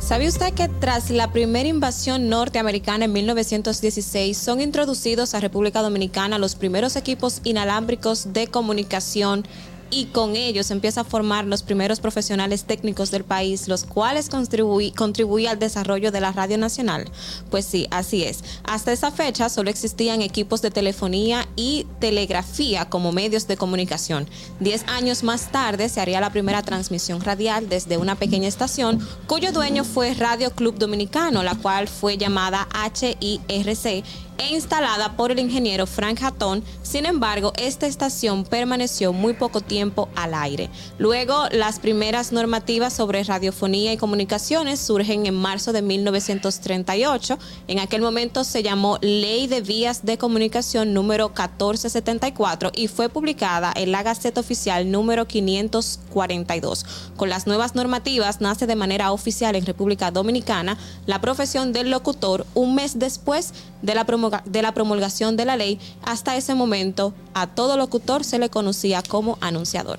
[0.01, 6.39] ¿Sabe usted que tras la primera invasión norteamericana en 1916 son introducidos a República Dominicana
[6.39, 9.47] los primeros equipos inalámbricos de comunicación
[9.91, 14.91] y con ellos empieza a formar los primeros profesionales técnicos del país, los cuales contribuí,
[14.91, 17.11] contribuían al desarrollo de la radio nacional.
[17.51, 18.45] Pues sí, así es.
[18.65, 24.27] Hasta esa fecha solo existían equipos de telefonía y telegrafía como medios de comunicación.
[24.61, 29.53] Diez años más tarde se haría la primera transmisión radial desde una pequeña estación cuyo
[29.53, 34.05] dueño fue Radio Club Dominicano, la cual fue llamada HIRC
[34.39, 36.63] e instalada por el ingeniero Frank Hatton.
[36.83, 40.71] Sin embargo, esta estación permaneció muy poco tiempo al aire.
[40.99, 47.39] Luego, las primeras normativas sobre radiofonía y comunicaciones surgen en marzo de 1938.
[47.69, 53.73] En aquel momento se llamó Ley de Vías de Comunicación número 1474 y fue publicada
[53.75, 56.87] en la Gaceta Oficial número 542.
[57.17, 62.47] Con las nuevas normativas nace de manera oficial en República Dominicana la profesión del locutor
[62.55, 65.79] un mes después de la, de la promulgación de la ley.
[66.05, 69.99] Hasta ese momento a todo locutor se le conocía como anunciador.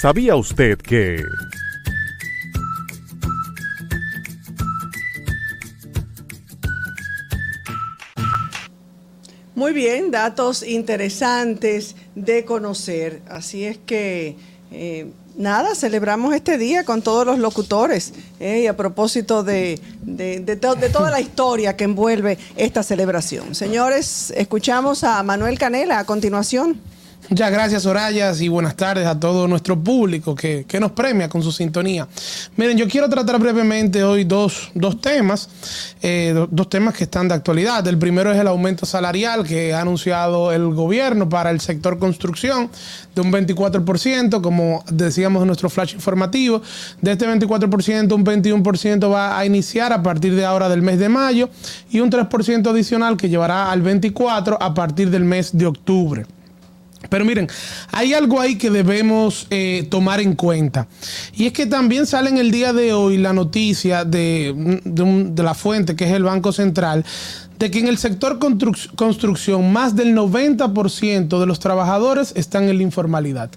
[0.00, 1.24] ¿Sabía usted que...
[9.56, 13.22] Muy bien, datos interesantes de conocer.
[13.28, 14.36] Así es que,
[14.70, 18.12] eh, nada, celebramos este día con todos los locutores.
[18.40, 22.82] eh, y a propósito de, de- de to- de toda la historia que envuelve esta
[22.82, 23.54] celebración.
[23.54, 26.78] Señores, escuchamos a Manuel Canela a continuación.
[27.30, 31.42] Muchas gracias, Sorayas, y buenas tardes a todo nuestro público que, que nos premia con
[31.42, 32.08] su sintonía.
[32.56, 35.50] Miren, yo quiero tratar brevemente hoy dos, dos temas,
[36.00, 37.86] eh, do- dos temas que están de actualidad.
[37.86, 42.70] El primero es el aumento salarial que ha anunciado el gobierno para el sector construcción
[43.14, 46.62] de un 24%, como decíamos en nuestro flash informativo.
[47.02, 51.10] De este 24%, un 21% va a iniciar a partir de ahora del mes de
[51.10, 51.50] mayo
[51.90, 56.24] y un 3% adicional que llevará al 24% a partir del mes de octubre.
[57.08, 57.48] Pero miren,
[57.92, 60.88] hay algo ahí que debemos eh, tomar en cuenta.
[61.32, 64.80] Y es que también sale en el día de hoy la noticia de,
[65.36, 67.04] la fuente, que es el Banco Central,
[67.58, 72.76] de que en el sector construc- construcción más del 90% de los trabajadores están en
[72.76, 73.50] la informalidad.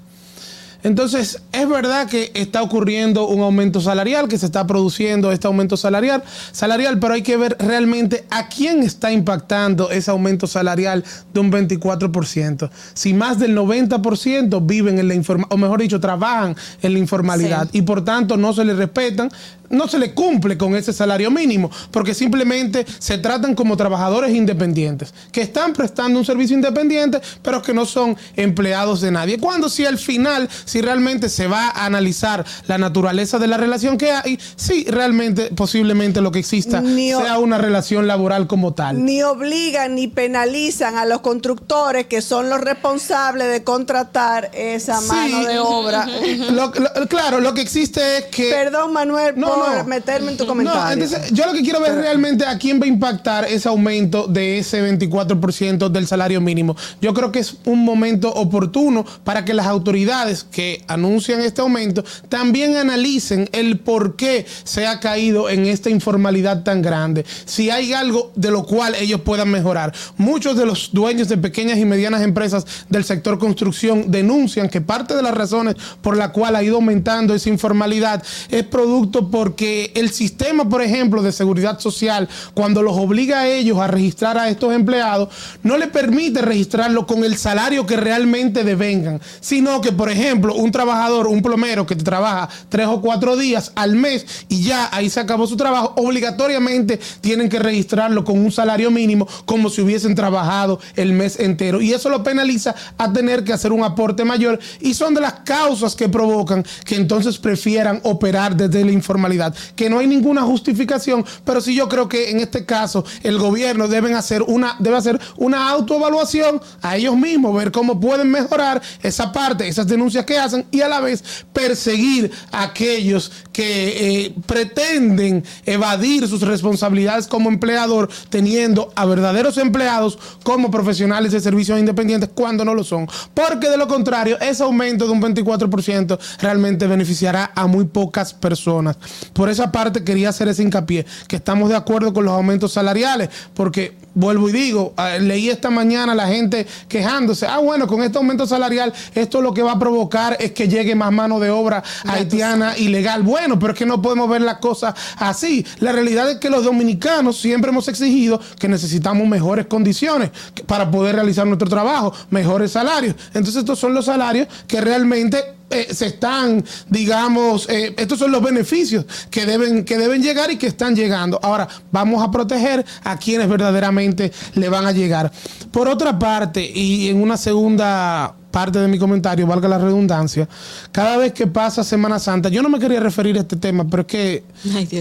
[0.83, 5.77] Entonces, es verdad que está ocurriendo un aumento salarial, que se está produciendo este aumento
[5.77, 11.39] salarial, salarial, pero hay que ver realmente a quién está impactando ese aumento salarial de
[11.39, 12.69] un 24%.
[12.93, 17.69] Si más del 90% viven en la informalidad, o mejor dicho, trabajan en la informalidad
[17.71, 19.29] y por tanto no se les respetan,
[19.71, 25.13] no se les cumple con ese salario mínimo, porque simplemente se tratan como trabajadores independientes,
[25.31, 29.39] que están prestando un servicio independiente, pero que no son empleados de nadie.
[29.39, 33.97] Cuando si al final, si realmente se va a analizar la naturaleza de la relación
[33.97, 39.03] que hay, sí, realmente posiblemente lo que exista Ni sea una relación laboral como tal.
[39.03, 45.45] Ni obligan ni penalizan a los constructores que son los responsables de contratar esa mano
[45.45, 46.05] de obra.
[46.51, 48.49] Lo- lo- claro, lo que existe es que...
[48.51, 49.83] Perdón, Manuel, No, por no.
[49.85, 50.81] meterme en tu comentario.
[50.81, 54.27] No, entonces yo lo que quiero ver realmente a quién va a impactar ese aumento
[54.27, 56.75] de ese 24% del salario mínimo.
[57.01, 62.03] Yo creo que es un momento oportuno para que las autoridades que anuncian este aumento
[62.29, 67.25] también analicen el por qué se ha caído en esta informalidad tan grande.
[67.45, 69.93] Si hay algo de lo cual ellos puedan mejorar.
[70.17, 75.15] Muchos de los dueños de pequeñas y medianas empresas del sector construcción denuncian que parte
[75.15, 80.11] de las razones por la cual ha ido aumentando esa informalidad es producto porque el
[80.11, 84.73] sistema, por ejemplo, de seguridad social, cuando los obliga a ellos a registrar a estos
[84.73, 85.27] empleados,
[85.61, 90.71] no le permite registrarlo con el salario que realmente devengan, sino que, por ejemplo, un
[90.71, 95.19] trabajador, un plomero que trabaja tres o cuatro días al mes y ya ahí se
[95.19, 100.79] acabó su trabajo, obligatoriamente tienen que registrarlo con un salario mínimo como si hubiesen trabajado
[100.95, 101.81] el mes entero.
[101.81, 105.33] Y eso lo penaliza a tener que hacer un aporte mayor y son de las
[105.41, 109.30] causas que provocan que entonces prefieran operar desde la informalidad,
[109.75, 113.87] que no hay ninguna justificación, pero sí yo creo que en este caso el gobierno
[113.87, 119.31] deben hacer una, debe hacer una autoevaluación a ellos mismos, ver cómo pueden mejorar esa
[119.31, 125.43] parte, esas denuncias que hacen y a la vez perseguir a aquellos que eh, pretenden
[125.65, 132.65] evadir sus responsabilidades como empleador, teniendo a verdaderos empleados como profesionales de servicios independientes cuando
[132.65, 133.07] no lo son.
[133.33, 138.97] Porque de lo contrario, ese aumento de un 24% realmente beneficiará a muy pocas personas.
[139.33, 143.29] Por esa parte quería hacer ese hincapié, que estamos de acuerdo con los aumentos salariales,
[143.53, 148.01] porque vuelvo y digo, eh, leí esta mañana a la gente quejándose, ah bueno, con
[148.01, 151.49] este aumento salarial, esto lo que va a provocar es que llegue más mano de
[151.49, 153.23] obra haitiana ilegal.
[153.23, 155.65] Bueno, pero es que no podemos ver las cosas así.
[155.79, 160.31] La realidad es que los dominicanos siempre hemos exigido que necesitamos mejores condiciones
[160.65, 163.15] para poder realizar nuestro trabajo, mejores salarios.
[163.33, 168.41] Entonces estos son los salarios que realmente eh, se están, digamos, eh, estos son los
[168.41, 171.39] beneficios que deben, que deben llegar y que están llegando.
[171.41, 175.31] Ahora, vamos a proteger a quienes verdaderamente le van a llegar.
[175.71, 180.47] Por otra parte, y en una segunda parte de mi comentario, valga la redundancia,
[180.91, 184.01] cada vez que pasa Semana Santa, yo no me quería referir a este tema, pero
[184.01, 184.43] es que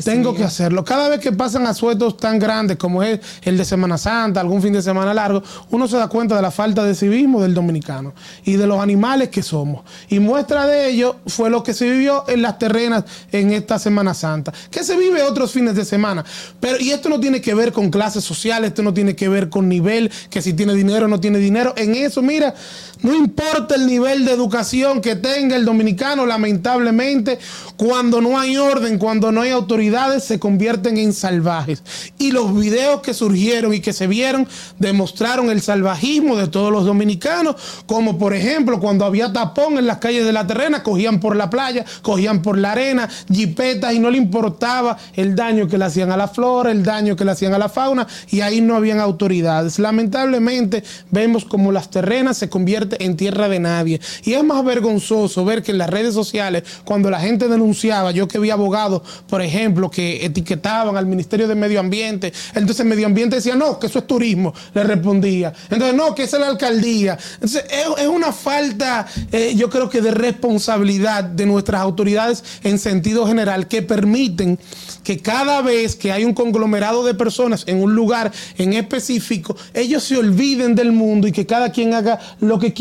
[0.05, 0.85] tengo que hacerlo.
[0.85, 4.73] Cada vez que pasan asuetos tan grandes como es el de Semana Santa, algún fin
[4.73, 8.55] de semana largo, uno se da cuenta de la falta de civismo del dominicano y
[8.55, 9.83] de los animales que somos.
[10.09, 14.15] Y muestra de ello fue lo que se vivió en las terrenas en esta Semana
[14.15, 16.25] Santa, que se vive otros fines de semana.
[16.61, 19.49] Pero, y esto no tiene que ver con clases sociales, esto no tiene que ver
[19.49, 21.75] con nivel, que si tiene dinero o no tiene dinero.
[21.77, 22.55] En eso, mira,
[23.03, 27.39] no importa el nivel de educación que tenga el dominicano, lamentablemente,
[27.77, 31.83] cuando no hay orden, cuando no hay autoridades, se convierten en salvajes.
[32.19, 34.47] Y los videos que surgieron y que se vieron
[34.79, 39.99] demostraron el salvajismo de todos los dominicanos, como por ejemplo cuando había tapón en las
[39.99, 44.11] calles de la terrena, cogían por la playa, cogían por la arena, jipetas y no
[44.11, 47.55] le importaba el daño que le hacían a la flora, el daño que le hacían
[47.55, 49.79] a la fauna y ahí no habían autoridades.
[49.79, 54.01] Lamentablemente vemos como las terrenas se convierten en tierra de nadie.
[54.25, 58.29] Y es más vergonzoso ver que en las redes sociales, cuando la gente denunciaba, yo
[58.29, 63.37] que vi abogados, por ejemplo, que etiquetaban al Ministerio de Medio Ambiente, entonces Medio Ambiente
[63.37, 65.53] decía, no, que eso es turismo, le respondía.
[65.71, 67.19] Entonces, no, que esa es la alcaldía.
[67.35, 72.79] Entonces, es, es una falta, eh, yo creo que de responsabilidad de nuestras autoridades en
[72.79, 74.59] sentido general que permiten
[75.03, 80.05] que cada vez que hay un conglomerado de personas en un lugar en específico, ellos
[80.05, 82.80] se olviden del mundo y que cada quien haga lo que quiera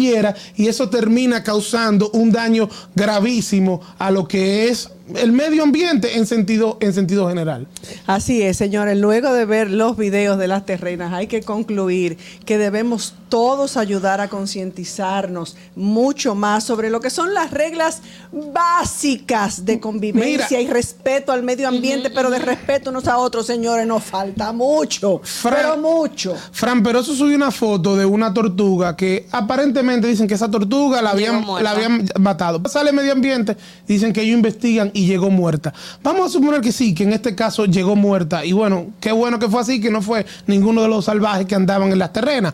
[0.56, 6.26] y eso termina causando un daño gravísimo a lo que es el medio ambiente en
[6.26, 7.68] sentido, en sentido general.
[8.08, 8.98] Así es, señores.
[8.98, 14.22] Luego de ver los videos de las terrenas, hay que concluir que debemos todos ayudar
[14.22, 18.02] a concientizarnos mucho más sobre lo que son las reglas
[18.32, 23.86] básicas de convivencia y respeto al medio ambiente, pero de respeto unos a otros, señores,
[23.86, 26.36] nos falta mucho, pero mucho.
[26.52, 31.12] Fran Peroso subió una foto de una tortuga que aparentemente dicen que esa tortuga la
[31.12, 32.62] habían, la habían matado.
[32.68, 33.56] Sale medio ambiente,
[33.88, 35.74] dicen que ellos investigan y llegó muerta.
[36.04, 38.44] Vamos a suponer que sí, que en este caso llegó muerta.
[38.46, 41.56] Y bueno, qué bueno que fue así, que no fue ninguno de los salvajes que
[41.56, 42.54] andaban en las terrenas.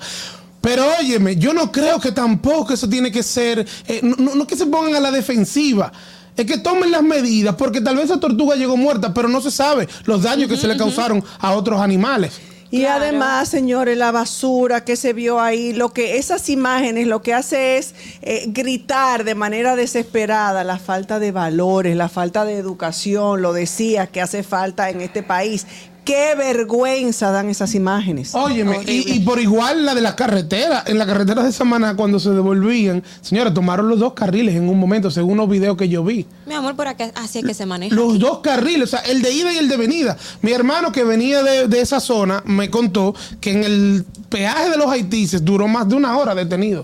[0.61, 4.47] Pero óyeme, yo no creo que tampoco eso tiene que ser, eh, no, no- no
[4.47, 5.91] que se pongan a la defensiva.
[6.35, 9.51] Es que tomen las medidas, porque tal vez esa tortuga llegó muerta, pero no se
[9.51, 12.41] sabe los daños que se le causaron a otros animales.
[12.75, 17.33] Y además, señores, la basura que se vio ahí, lo que esas imágenes lo que
[17.33, 23.41] hace es eh, gritar de manera desesperada la falta de valores, la falta de educación,
[23.41, 25.65] lo decía que hace falta en este país.
[26.05, 28.35] Qué vergüenza dan esas imágenes.
[28.35, 32.19] Óyeme, y, y por igual la de la carretera, en la carretera de Samaná, cuando
[32.19, 36.03] se devolvían, señora, tomaron los dos carriles en un momento, según los videos que yo
[36.03, 36.27] vi.
[36.45, 37.95] Mi amor, por acá, así es que se maneja.
[37.95, 40.15] Los dos carriles, o sea, el de ida y el de venida.
[40.43, 44.77] Mi hermano que venía de, de esa zona me contó que en el peaje de
[44.77, 46.81] los haitises duró más de una hora detenido.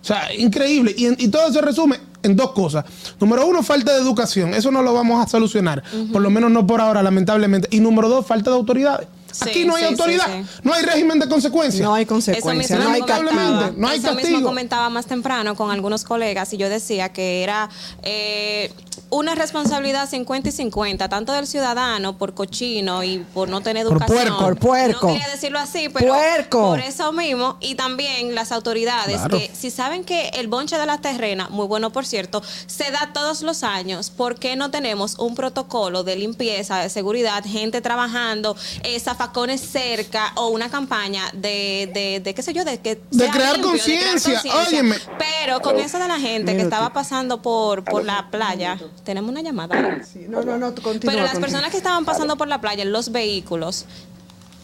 [0.00, 0.94] O sea, increíble.
[0.96, 2.84] Y, y todo se resume en dos cosas.
[3.20, 4.54] Número uno, falta de educación.
[4.54, 5.82] Eso no lo vamos a solucionar.
[6.12, 7.68] Por lo menos no por ahora, lamentablemente.
[7.70, 9.08] Y número dos, falta de autoridades.
[9.32, 10.26] Sí, Aquí no hay sí, autoridad.
[10.26, 10.60] sí, sí.
[10.62, 11.82] No hay régimen de consecuencias.
[11.82, 14.42] No hay Eso consecuencias, mismo no hay lamentablemente, no hay eso mismo castigo.
[14.48, 17.70] comentaba más temprano con algunos colegas y yo decía que era
[18.02, 18.70] eh,
[19.14, 23.92] una responsabilidad 50 y 50, tanto del ciudadano por cochino y por no tener Por
[23.98, 24.18] educación.
[24.18, 24.38] puerco.
[24.38, 25.06] Por puerco.
[25.08, 26.62] No quería decirlo así, pero Puerco.
[26.70, 29.36] por eso mismo y también las autoridades Claro.
[29.36, 33.10] que si saben que el bonche de la terrena, muy bueno por cierto, se da
[33.12, 38.56] todos los años, ¿por qué no tenemos un protocolo de limpieza, de seguridad, gente trabajando,
[38.82, 43.24] eh, zafacones cerca o una campaña de, de, de qué sé yo, de que De
[43.24, 44.96] sea crear limpio, de crear conciencia, óyeme.
[45.18, 49.42] Pero con eso de la gente que estaba pasando por, por la playa, tenemos una
[49.42, 50.00] llamada.
[50.28, 51.00] No, no, no, continúa.
[51.00, 51.40] Pero las continúa.
[51.40, 53.86] personas que estaban pasando por la playa en los vehículos,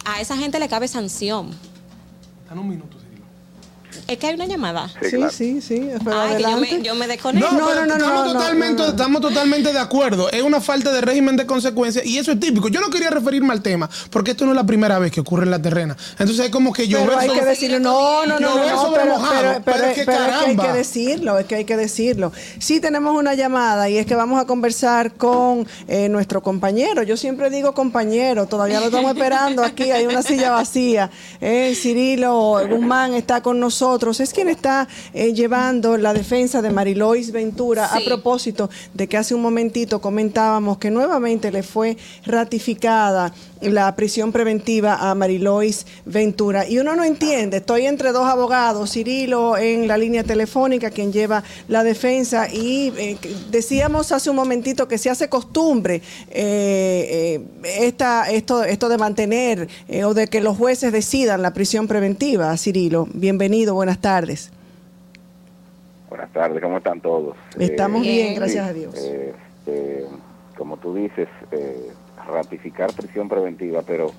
[0.05, 1.51] a esa gente le cabe sanción.
[4.09, 4.89] Es que hay una llamada.
[5.09, 5.89] Sí, sí, sí.
[6.03, 7.51] Pero Ay, que yo me, yo me desconecto.
[7.51, 10.29] No, pero estamos, totalmente, estamos totalmente de acuerdo.
[10.31, 12.69] Es una falta de régimen de consecuencias y eso es típico.
[12.69, 15.43] Yo no quería referirme al tema porque esto no es la primera vez que ocurre
[15.43, 15.95] en la terrena.
[16.17, 19.13] Entonces es como que yo Pero hay que decirlo, no, no, no, no, sobre pero,
[19.13, 21.65] mojado, pero- pero- pero es que pero es que hay que decirlo, es que hay
[21.65, 22.31] que decirlo.
[22.59, 27.03] Sí tenemos una llamada y es que vamos a conversar con eh, nuestro compañero.
[27.03, 31.11] Yo siempre digo compañero, todavía lo estamos esperando aquí, hay una silla vacía.
[31.41, 37.31] Eh, Cirilo Guzmán está con nosotros, es quien está eh, llevando la defensa de Marilois
[37.31, 43.93] Ventura a propósito de que hace un momentito comentábamos que nuevamente le fue ratificada la
[43.97, 46.65] prisión preventiva a Marilois Ventura.
[46.65, 51.43] Y uno no entiende, estoy entre dos abogados, Cirilo en la línea telefónica, quien lleva
[51.67, 53.17] la defensa, y eh,
[53.51, 59.67] decíamos hace un momentito que se hace costumbre eh, esta, esto, esto de mantener
[60.05, 62.55] o de que los jueces decidan la prisión preventiva.
[62.55, 64.51] Cirilo, bienvenido, buenas tardes.
[66.09, 67.37] Buenas tardes, ¿cómo están todos?
[67.57, 68.93] Estamos bien, sí, gracias a Dios.
[68.97, 69.33] eh,
[69.65, 70.05] este,
[70.57, 71.89] como tú dices, eh,
[72.27, 74.11] ratificar prisión preventiva, pero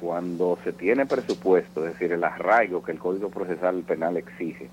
[0.00, 4.68] cuando se tiene presupuesto, es decir, el arraigo que el Código Procesal Penal exige,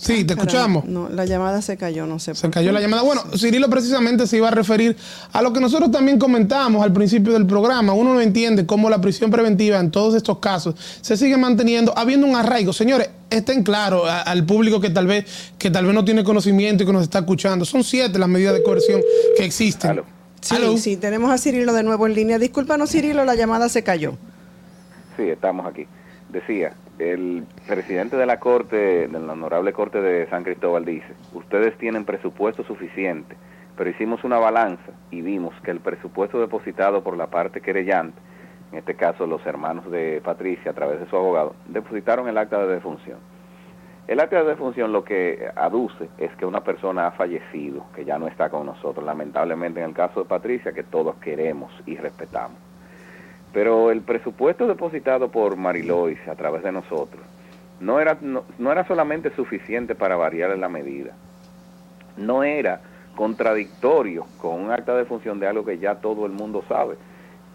[0.00, 0.84] Sí, te escuchamos.
[0.86, 2.34] No, la llamada se cayó, no sé.
[2.34, 3.02] Se cayó la llamada.
[3.02, 4.96] Bueno, Cirilo precisamente se iba a referir
[5.32, 7.92] a lo que nosotros también comentábamos al principio del programa.
[7.92, 12.26] Uno no entiende cómo la prisión preventiva en todos estos casos se sigue manteniendo, habiendo
[12.26, 12.72] un arraigo.
[12.72, 15.24] Señores, estén claros a- al público que tal vez
[15.58, 17.64] que tal vez no tiene conocimiento y que nos está escuchando.
[17.66, 19.02] Son siete las medidas de coerción
[19.36, 20.00] que existen.
[20.40, 22.38] Sí, sí, tenemos a Cirilo de nuevo en línea.
[22.38, 24.16] Discúlpanos, Cirilo, la llamada se cayó.
[25.18, 25.86] sí, estamos aquí.
[26.32, 31.76] Decía, el presidente de la Corte, de la Honorable Corte de San Cristóbal dice, ustedes
[31.78, 33.36] tienen presupuesto suficiente,
[33.76, 38.20] pero hicimos una balanza y vimos que el presupuesto depositado por la parte querellante
[38.72, 42.58] en este caso los hermanos de Patricia a través de su abogado, depositaron el acta
[42.64, 43.18] de defunción.
[44.06, 48.18] El acta de defunción lo que aduce es que una persona ha fallecido, que ya
[48.18, 52.69] no está con nosotros, lamentablemente en el caso de Patricia, que todos queremos y respetamos.
[53.52, 57.22] Pero el presupuesto depositado por Marilois a través de nosotros
[57.80, 61.12] no era, no, no era solamente suficiente para variar la medida,
[62.16, 62.80] no era
[63.16, 66.96] contradictorio con un acta de función de algo que ya todo el mundo sabe.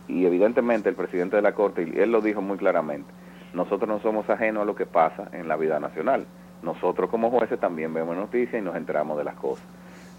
[0.08, 3.10] Y evidentemente el presidente de la Corte, y él lo dijo muy claramente,
[3.54, 6.26] nosotros no somos ajenos a lo que pasa en la vida nacional.
[6.62, 9.66] Nosotros como jueces también vemos noticias y nos enteramos de las cosas.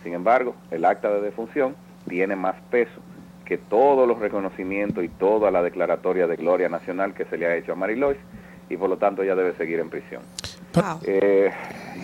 [0.02, 1.76] Sin embargo, el acta de defunción
[2.08, 3.00] tiene más peso
[3.46, 7.56] que todos los reconocimientos y toda la declaratoria de gloria nacional que se le ha
[7.56, 8.18] hecho a Marilois
[8.68, 10.22] y por lo tanto ella debe seguir en prisión.
[11.06, 11.50] Eh,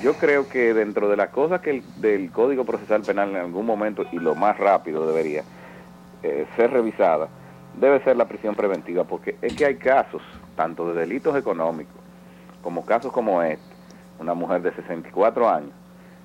[0.03, 3.67] yo creo que dentro de las cosas que el del Código Procesal Penal en algún
[3.67, 5.43] momento y lo más rápido debería
[6.23, 7.29] eh, ser revisada,
[7.79, 10.23] debe ser la prisión preventiva, porque es que hay casos,
[10.57, 12.03] tanto de delitos económicos
[12.63, 13.75] como casos como este,
[14.19, 15.73] una mujer de 64 años,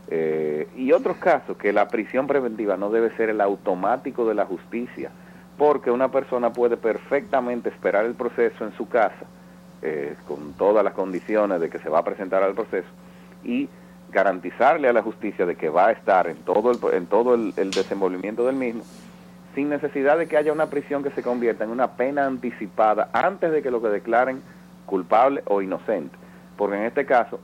[0.10, 4.46] eh, y otros casos que la prisión preventiva no debe ser el automático de la
[4.46, 5.12] justicia,
[5.58, 9.26] porque una persona puede perfectamente esperar el proceso en su casa,
[9.82, 12.88] eh, con todas las condiciones de que se va a presentar al proceso,
[13.44, 13.70] y
[14.12, 17.54] garantizarle a la justicia de que va a estar en todo el, en todo el,
[17.58, 18.84] el desenvolvimiento del mismo,
[19.56, 23.52] sin necesidad de que haya una prisión que se convierta en una pena anticipada antes
[23.52, 24.42] de que lo que declaren
[24.86, 26.16] culpable o inocente.
[26.56, 27.40] Porque en este caso,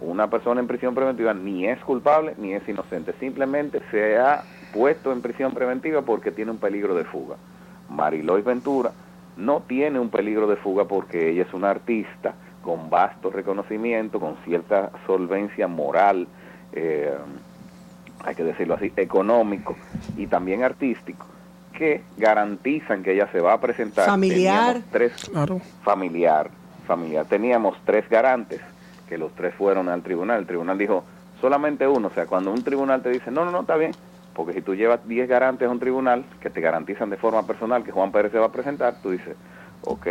[0.00, 5.12] una persona en prisión preventiva ni es culpable ni es inocente, simplemente se ha puesto
[5.12, 7.36] en prisión preventiva porque tiene un peligro de fuga.
[7.88, 8.92] Marilois Ventura
[9.36, 14.36] no tiene un peligro de fuga porque ella es una artista con vasto reconocimiento, con
[14.44, 16.26] cierta solvencia moral,
[16.72, 17.14] eh,
[18.24, 19.76] hay que decirlo así, económico
[20.16, 21.26] y también artístico,
[21.72, 24.06] que garantizan que ella se va a presentar.
[24.06, 24.82] Familiar.
[24.90, 25.30] Teníamos Tres,
[25.84, 26.50] Familiar,
[26.86, 27.26] familiar.
[27.26, 28.60] Teníamos tres garantes,
[29.08, 30.40] que los tres fueron al tribunal.
[30.40, 31.04] El tribunal dijo,
[31.40, 32.08] solamente uno.
[32.08, 33.92] O sea, cuando un tribunal te dice, no, no, no, está bien,
[34.34, 37.84] porque si tú llevas 10 garantes a un tribunal que te garantizan de forma personal
[37.84, 39.36] que Juan Pérez se va a presentar, tú dices,
[39.82, 40.06] ok.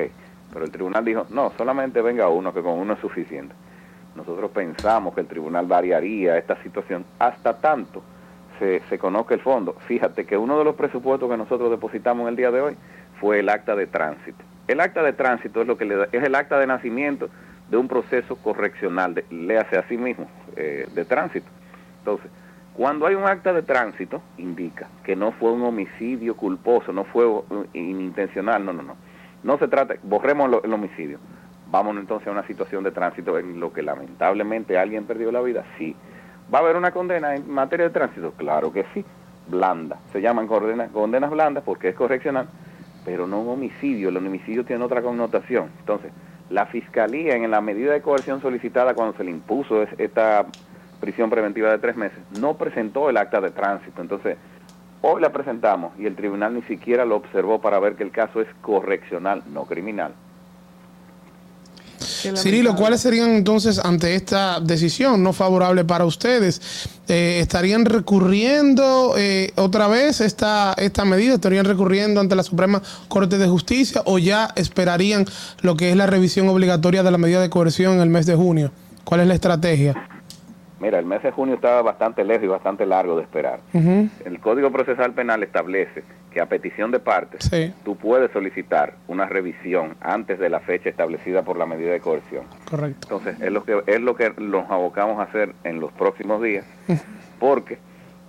[0.54, 3.54] Pero el tribunal dijo, no, solamente venga uno, que con uno es suficiente.
[4.16, 8.02] Nosotros pensamos que el tribunal variaría esta situación hasta tanto
[8.60, 9.76] se, se conozca el fondo.
[9.88, 12.78] Fíjate que uno de los presupuestos que nosotros depositamos en el día de hoy
[13.20, 14.44] fue el acta de tránsito.
[14.68, 17.30] El acta de tránsito es lo que le da, es el acta de nacimiento
[17.70, 21.48] de un proceso correccional, de, léase a sí mismo, eh, de tránsito.
[22.00, 22.30] Entonces,
[22.74, 27.26] cuando hay un acta de tránsito, indica que no fue un homicidio culposo, no fue
[27.74, 28.96] inintencional, no, no, no.
[29.44, 31.20] No se trata, borremos lo- el homicidio.
[31.72, 35.64] Vámonos entonces a una situación de tránsito en lo que lamentablemente alguien perdió la vida,
[35.78, 35.96] sí.
[36.54, 38.32] ¿Va a haber una condena en materia de tránsito?
[38.34, 39.04] Claro que sí,
[39.48, 39.98] blanda.
[40.12, 42.48] Se llaman condenas, condenas blandas porque es correccional,
[43.04, 44.10] pero no un homicidio.
[44.10, 45.70] El homicidio tiene otra connotación.
[45.80, 46.12] Entonces,
[46.50, 50.46] la fiscalía, en la medida de coerción solicitada cuando se le impuso es- esta
[51.00, 54.02] prisión preventiva de tres meses, no presentó el acta de tránsito.
[54.02, 54.38] Entonces,
[55.02, 58.42] hoy la presentamos y el tribunal ni siquiera lo observó para ver que el caso
[58.42, 60.14] es correccional, no criminal.
[62.36, 66.62] Cirilo, ¿cuáles serían entonces ante esta decisión no favorable para ustedes?
[67.08, 71.36] Eh, ¿Estarían recurriendo eh, otra vez esta, esta medida?
[71.36, 75.26] ¿Estarían recurriendo ante la Suprema Corte de Justicia o ya esperarían
[75.62, 78.36] lo que es la revisión obligatoria de la medida de coerción en el mes de
[78.36, 78.72] junio?
[79.04, 80.15] ¿Cuál es la estrategia?
[80.86, 83.60] Mira, el mes de junio estaba bastante lejos y bastante largo de esperar.
[83.74, 89.26] El Código Procesal Penal establece que a petición de partes Sí, tú puedes solicitar una
[89.26, 92.44] revisión antes de la fecha establecida por la medida de coerción.
[92.70, 93.00] correcto.
[93.18, 96.66] Entonces, es lo que es lo que nos abocamos a hacer en los próximos días,
[97.40, 97.80] porque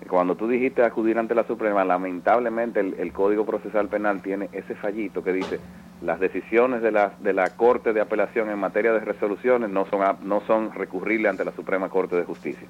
[0.08, 4.74] cuando tú dijiste acudir ante la Suprema, lamentablemente el, el Código Procesal Penal tiene ese
[4.74, 5.58] fallito que dice
[6.02, 10.00] las decisiones de la, de la Corte de Apelación en materia de resoluciones no son,
[10.22, 12.66] no son recurribles ante la Suprema Corte de Justicia.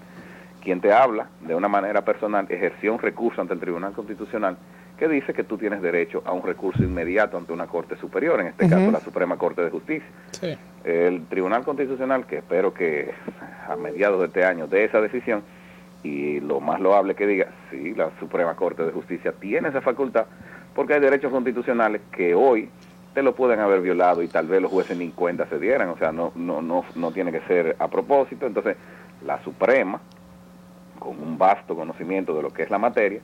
[0.62, 4.56] Quien te habla de una manera personal ejerció un recurso ante el Tribunal Constitucional
[4.96, 8.46] que dice que tú tienes derecho a un recurso inmediato ante una Corte Superior, en
[8.48, 10.08] este caso la Suprema Corte de Justicia.
[10.30, 10.56] Sí.
[10.84, 13.12] El Tribunal Constitucional, que espero que
[13.68, 15.42] a mediados de este año dé esa decisión,
[16.06, 20.26] y lo más loable que diga, sí, la Suprema Corte de Justicia tiene esa facultad,
[20.74, 22.68] porque hay derechos constitucionales que hoy
[23.14, 25.96] te lo pueden haber violado y tal vez los jueces ni cuenta se dieran, o
[25.96, 28.46] sea, no, no, no, no tiene que ser a propósito.
[28.46, 28.76] Entonces,
[29.24, 30.00] la Suprema,
[30.98, 33.20] con un vasto conocimiento de lo que es la materia,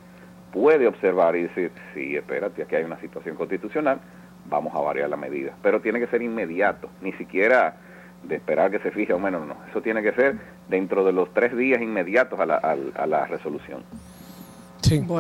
[0.53, 4.01] puede observar y decir, sí, espérate, aquí hay una situación constitucional,
[4.47, 5.53] vamos a variar la medida.
[5.63, 7.77] Pero tiene que ser inmediato, ni siquiera
[8.25, 9.57] de esperar que se fije o menos, no.
[9.71, 10.37] Eso tiene que ser
[10.69, 13.83] dentro de los tres días inmediatos a la, al- a la resolución.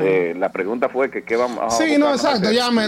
[0.02, 2.50] Eh, la pregunta fue que qué vamos a Sí, no, exacto.
[2.50, 2.86] Ya me,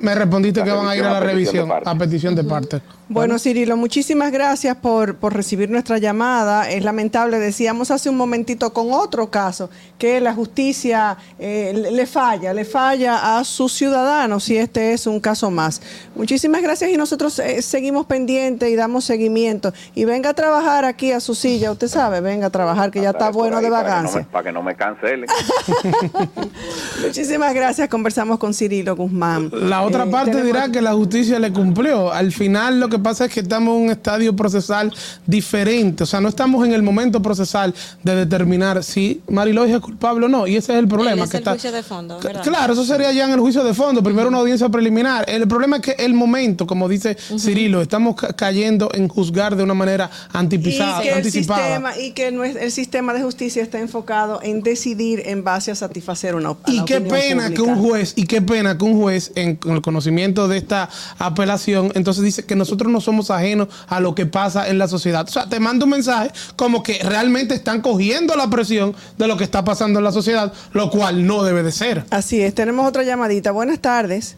[0.00, 2.44] me- respondiste La que van a ir a la revisión revisión a petición de a
[2.44, 2.97] petición de parte.
[3.10, 6.70] Bueno, Cirilo, muchísimas gracias por, por recibir nuestra llamada.
[6.70, 12.52] Es lamentable, decíamos hace un momentito con otro caso, que la justicia eh, le falla,
[12.52, 15.80] le falla a sus ciudadanos y este es un caso más.
[16.14, 19.72] Muchísimas gracias y nosotros eh, seguimos pendientes y damos seguimiento.
[19.94, 23.10] Y venga a trabajar aquí a su silla, usted sabe, venga a trabajar que ya
[23.10, 25.26] está bueno de Para que no me- Para que no me cancelen.
[27.02, 29.50] Muchísimas gracias, conversamos con Cirilo Guzmán.
[29.52, 32.12] La otra Eh, parte tenemos- dirá que la justicia le cumplió.
[32.12, 34.92] Al final lo que pasa es que estamos en un estadio procesal
[35.26, 36.04] diferente.
[36.04, 40.28] O sea, no estamos en el momento procesal de determinar si Mariloy es culpable o
[40.28, 40.46] no.
[40.46, 41.24] Y ese es el problema.
[41.24, 41.50] es que el está...
[41.52, 42.42] juicio de fondo, ¿verdad?
[42.42, 44.02] Claro, eso sería ya en el juicio de fondo.
[44.02, 45.24] Primero una audiencia preliminar.
[45.28, 49.62] El problema es que el momento, como dice Cirilo, estamos ca- cayendo en juzgar de
[49.62, 51.00] una manera anticipada.
[51.00, 51.62] y que el anticipada.
[51.62, 56.34] sistema y que el sistema de justicia está enfocado en decidir en base a satisfacer
[56.34, 58.98] una op- a Y qué opinión pena que un juez, y qué pena que un
[59.00, 60.88] juez, en, con el conocimiento de esta
[61.18, 65.24] apelación, entonces dice que nosotros no somos ajenos a lo que pasa en la sociedad.
[65.28, 69.36] O sea, te manda un mensaje como que realmente están cogiendo la presión de lo
[69.36, 72.04] que está pasando en la sociedad, lo cual no debe de ser.
[72.10, 73.52] Así es, tenemos otra llamadita.
[73.52, 74.36] Buenas tardes.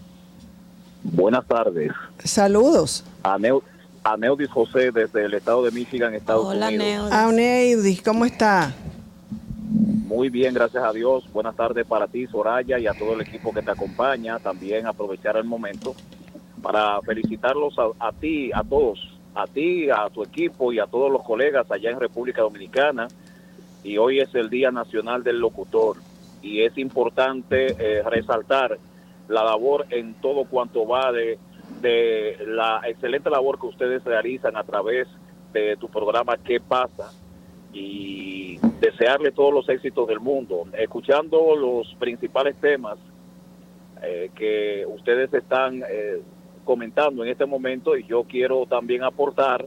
[1.03, 1.93] Buenas tardes.
[2.25, 3.05] Saludos.
[3.23, 3.63] A, Neu-
[4.05, 7.11] a Neudis José desde el estado de Michigan, Estados Unidos.
[7.13, 8.75] Auneidis, ¿cómo está?
[10.07, 11.25] Muy bien, gracias a Dios.
[11.33, 14.39] Buenas tardes para ti, Soraya, y a todo el equipo que te acompaña.
[14.41, 15.95] También aprovechar el momento
[16.61, 21.11] para felicitarlos a, a ti, a todos, a ti, a tu equipo y a todos
[21.11, 23.09] los colegas allá en República Dominicana.
[23.83, 25.97] Y hoy es el Día Nacional del Locutor.
[26.43, 28.79] Y es importante eh, resaltar
[29.29, 31.39] la labor en todo cuanto va de,
[31.81, 35.09] de la excelente labor que ustedes realizan a través
[35.53, 37.13] de tu programa ¿Qué pasa?
[37.73, 40.67] y desearle todos los éxitos del mundo.
[40.77, 42.99] Escuchando los principales temas
[44.03, 46.21] eh, que ustedes están eh,
[46.71, 49.67] comentando en este momento y yo quiero también aportar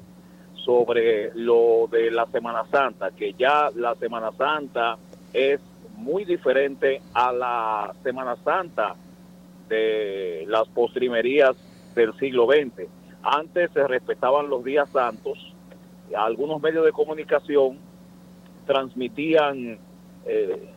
[0.56, 4.98] sobre lo de la Semana Santa, que ya la Semana Santa
[5.34, 5.60] es
[5.98, 8.96] muy diferente a la Semana Santa
[9.68, 11.58] de las postrimerías
[11.94, 12.88] del siglo XX.
[13.22, 15.38] Antes se respetaban los días santos,
[16.16, 17.80] algunos medios de comunicación
[18.66, 19.78] transmitían
[20.26, 20.70] eh,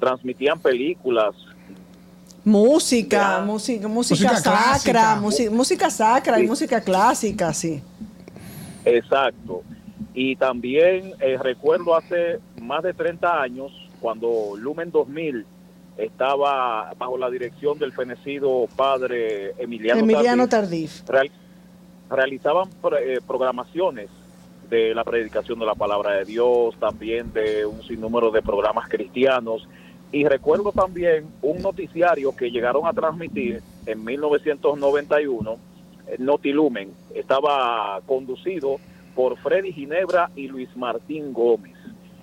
[0.00, 1.36] transmitían películas
[2.44, 5.16] Música, música, música, sacra, clásica.
[5.20, 7.80] música, música sacra y música clásica, sí.
[8.84, 9.62] Exacto.
[10.14, 13.70] Y también eh, recuerdo hace más de 30 años,
[14.00, 15.46] cuando Lumen 2000
[15.96, 21.30] estaba bajo la dirección del fenecido padre Emiliano, Emiliano Tardif, Tardif.
[21.30, 21.30] real-
[22.10, 22.68] realizaban
[23.00, 24.08] eh, programaciones
[24.68, 29.68] de la predicación de la palabra de Dios, también de un sinnúmero de programas cristianos.
[30.12, 35.56] Y recuerdo también un noticiario que llegaron a transmitir en 1991,
[36.06, 36.92] eh, Notilumen.
[37.14, 38.76] Estaba conducido
[39.14, 41.76] por Freddy Ginebra y Luis Martín Gómez.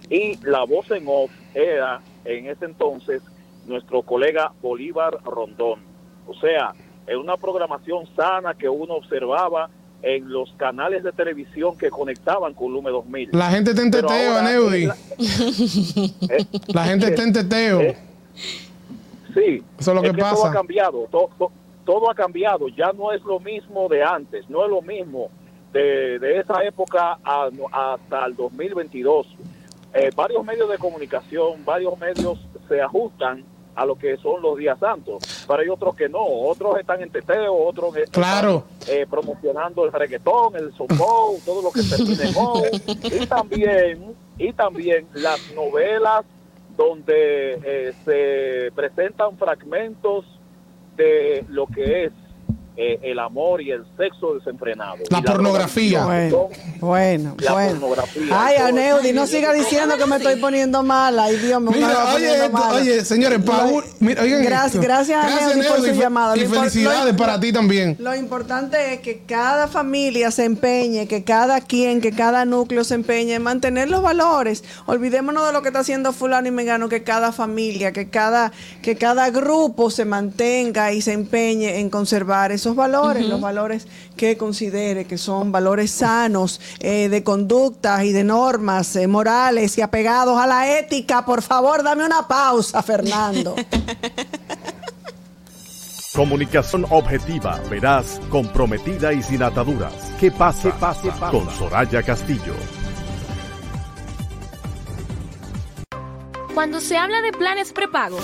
[0.08, 3.24] Y la voz en off era en ese entonces
[3.66, 5.80] nuestro colega Bolívar Rondón.
[6.28, 6.74] O sea,
[7.08, 9.70] en una programación sana que uno observaba
[10.02, 13.30] en los canales de televisión que conectaban con Lume 2000.
[13.34, 14.84] La gente está en teteo, Neudi.
[14.84, 14.96] eh, la-
[16.36, 17.82] eh, La gente está en teteo.
[17.82, 17.98] eh,
[19.34, 20.50] Sí, Eso es lo que todo pasa.
[20.50, 21.52] ha cambiado, to- to-
[21.86, 25.30] todo, ha cambiado, ya no es lo mismo de antes, no es lo mismo
[25.72, 29.28] de, de esa época a- no- hasta el 2022.
[29.94, 33.44] Eh, varios medios de comunicación, varios medios se ajustan
[33.76, 37.10] a lo que son los días santos, pero hay otros que no, otros están en
[37.12, 38.64] teteo, otros están, Claro.
[38.88, 42.62] eh, promocionando el reggaetón, el softball, todo lo que en o,
[43.04, 46.26] y también y también las novelas
[46.78, 50.26] donde eh, se presentan fragmentos
[50.96, 52.12] de lo que es
[52.82, 54.96] eh, el amor y el sexo desenfrenado.
[55.10, 56.00] La Y pornografía.
[56.00, 56.48] drogadicción,
[56.80, 57.72] Bueno, la bueno.
[57.80, 58.24] pornografía.
[58.46, 61.26] Ay, Aneudi, no siga diciendo que me estoy poniendo mala.
[61.26, 61.72] Ay, Dios mío.
[61.74, 64.82] Mira, oye, esto, oye, señores, Paul, mira, oigan Gracias, esto.
[64.82, 66.36] gracias, Aneudi, por su llamado.
[66.38, 67.98] Y felicidades lo- para ti también.
[68.00, 72.96] Lo importante es que cada familia se empeñe, que cada quien, que cada núcleo se
[72.96, 74.64] empeñe en mantener los valores.
[74.86, 78.96] Olvidémonos de lo que está haciendo fulano y mengano, que cada familia, que cada, que
[78.96, 85.06] cada grupo se mantenga y se empeñe en conservar esos valores, los valores que considere
[85.06, 90.48] que son valores sanos, eh, de conductas y de normas eh, morales y apegados a
[90.48, 91.26] la ética.
[91.26, 93.56] Por favor, dame una pausa, Fernando.
[96.16, 99.94] Comunicación objetiva, veraz, comprometida y sin ataduras.
[100.20, 100.72] ¿Qué pasa?
[100.80, 102.56] pasa, Con Soraya Castillo.
[106.54, 108.18] Cuando se habla de planes prepago,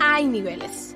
[0.00, 0.89] hay niveles.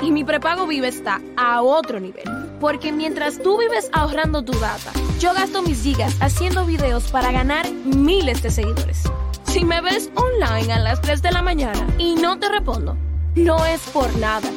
[0.00, 2.24] Y mi prepago Vive está a otro nivel.
[2.60, 7.70] Porque mientras tú vives ahorrando tu data, yo gasto mis gigas haciendo videos para ganar
[7.70, 9.02] miles de seguidores.
[9.44, 12.96] Si me ves online a las 3 de la mañana y no te respondo,
[13.36, 14.48] no es por nada.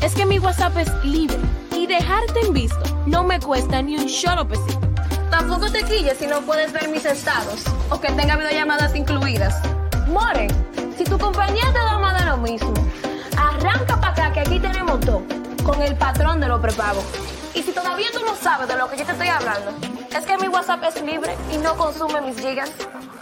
[0.00, 1.38] Es que mi WhatsApp es libre
[1.72, 4.80] y dejarte en visto no me cuesta ni un solo pesito.
[5.30, 9.60] Tampoco te quilles si no puedes ver mis estados o que tenga videollamadas incluidas.
[10.08, 10.48] More,
[10.96, 12.72] si tu compañía te da más de lo mismo,
[13.66, 15.22] arranca para acá que aquí tenemos todo
[15.64, 17.04] con el patrón de los prepagos.
[17.54, 19.72] Y si todavía tú no sabes de lo que yo te estoy hablando,
[20.16, 22.70] es que mi WhatsApp es libre y no consume mis gigas.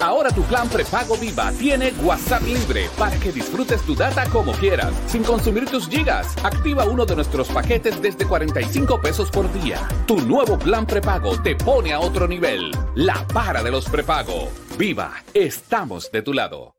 [0.00, 4.92] Ahora tu plan prepago Viva tiene WhatsApp libre para que disfrutes tu data como quieras,
[5.06, 6.34] sin consumir tus gigas.
[6.44, 9.78] Activa uno de nuestros paquetes desde 45 pesos por día.
[10.06, 12.72] Tu nuevo plan prepago te pone a otro nivel.
[12.96, 14.50] La para de los prepago.
[14.76, 16.74] Viva, estamos de tu lado.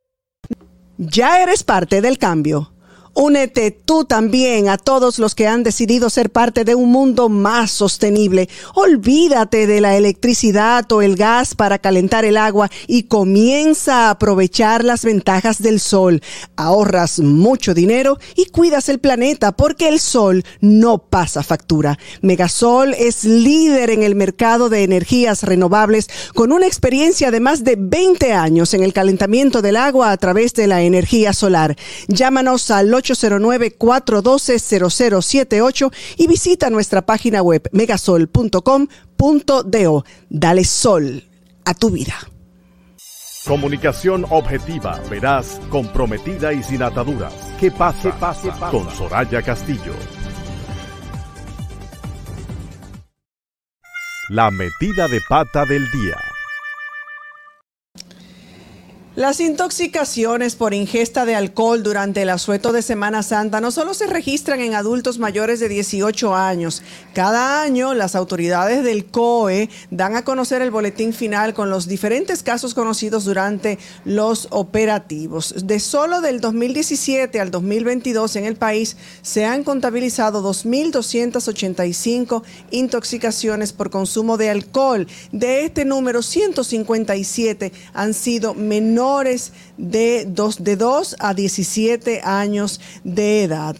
[0.97, 2.74] Ya eres parte del cambio.
[3.17, 7.71] Únete tú también a todos los que han decidido ser parte de un mundo más
[7.71, 8.49] sostenible.
[8.73, 14.83] Olvídate de la electricidad o el gas para calentar el agua y comienza a aprovechar
[14.83, 16.21] las ventajas del sol.
[16.57, 21.97] Ahorras mucho dinero y cuidas el planeta porque el sol no pasa factura.
[22.21, 27.77] Megasol es líder en el mercado de energías renovables con una experiencia de más de
[27.79, 31.77] 20 años en el calentamiento del agua a través de la energía solar.
[32.09, 40.05] Llámanos al 809-412-0078 y visita nuestra página web megasol.com.do.
[40.29, 41.23] Dale sol
[41.65, 42.15] a tu vida.
[43.45, 47.31] Comunicación objetiva, veraz, comprometida y sin ataduras.
[47.59, 48.19] ¿Qué pasa?
[48.19, 49.93] pasa, Con Soraya Castillo.
[54.29, 56.17] La metida de pata del día.
[59.15, 64.07] Las intoxicaciones por ingesta de alcohol durante el asueto de Semana Santa no solo se
[64.07, 66.83] registran en adultos mayores de 18 años.
[67.13, 72.43] Cada año las autoridades del COE dan a conocer el boletín final con los diferentes
[72.43, 75.65] casos conocidos durante los operativos.
[75.65, 83.89] De solo del 2017 al 2022 en el país se han contabilizado 2.285 intoxicaciones por
[83.89, 85.07] consumo de alcohol.
[85.31, 89.04] De este número, 157 han sido menores
[89.77, 93.75] de 2 de 2 a 17 años de edad.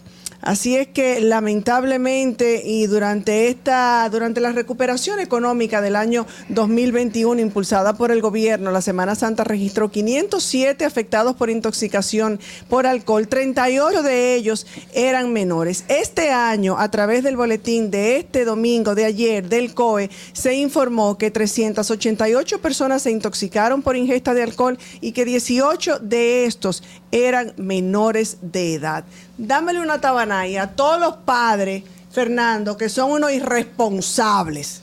[0.45, 7.97] Así es que lamentablemente y durante esta durante la recuperación económica del año 2021 impulsada
[7.97, 12.39] por el gobierno, la Semana Santa registró 507 afectados por intoxicación
[12.69, 15.83] por alcohol, 38 de ellos eran menores.
[15.87, 21.17] Este año, a través del boletín de este domingo de ayer del COE, se informó
[21.17, 27.53] que 388 personas se intoxicaron por ingesta de alcohol y que 18 de estos eran
[27.57, 29.05] menores de edad.
[29.37, 34.81] Dámele una tabanaya a todos los padres, Fernando, que son unos irresponsables.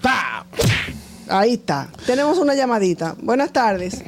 [0.00, 0.46] ¡Pa!
[1.28, 1.88] Ahí está.
[2.06, 3.16] Tenemos una llamadita.
[3.20, 4.02] Buenas tardes.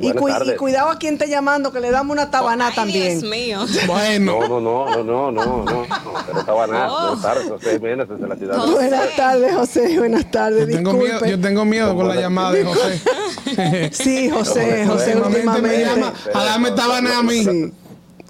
[0.00, 3.28] Y, cu- y cuidado a quien esté llamando, que le damos una tabaná también.
[3.28, 3.64] mío.
[3.86, 4.40] Bueno.
[4.48, 5.86] No, no, no, no, no, no, no,
[6.26, 6.88] pero estaba nada.
[6.90, 7.00] Oh.
[7.16, 8.66] Buenas tardes, José Jiménez desde la ciudad.
[8.66, 9.98] Buenas tardes, José.
[9.98, 10.68] Buenas tardes.
[10.68, 11.30] Yo tengo, miedo, Disculpe.
[11.30, 13.00] yo tengo miedo con la llamada de José.
[13.92, 17.72] Sí, José, José, Últimamente me llama a darme tabana a mí.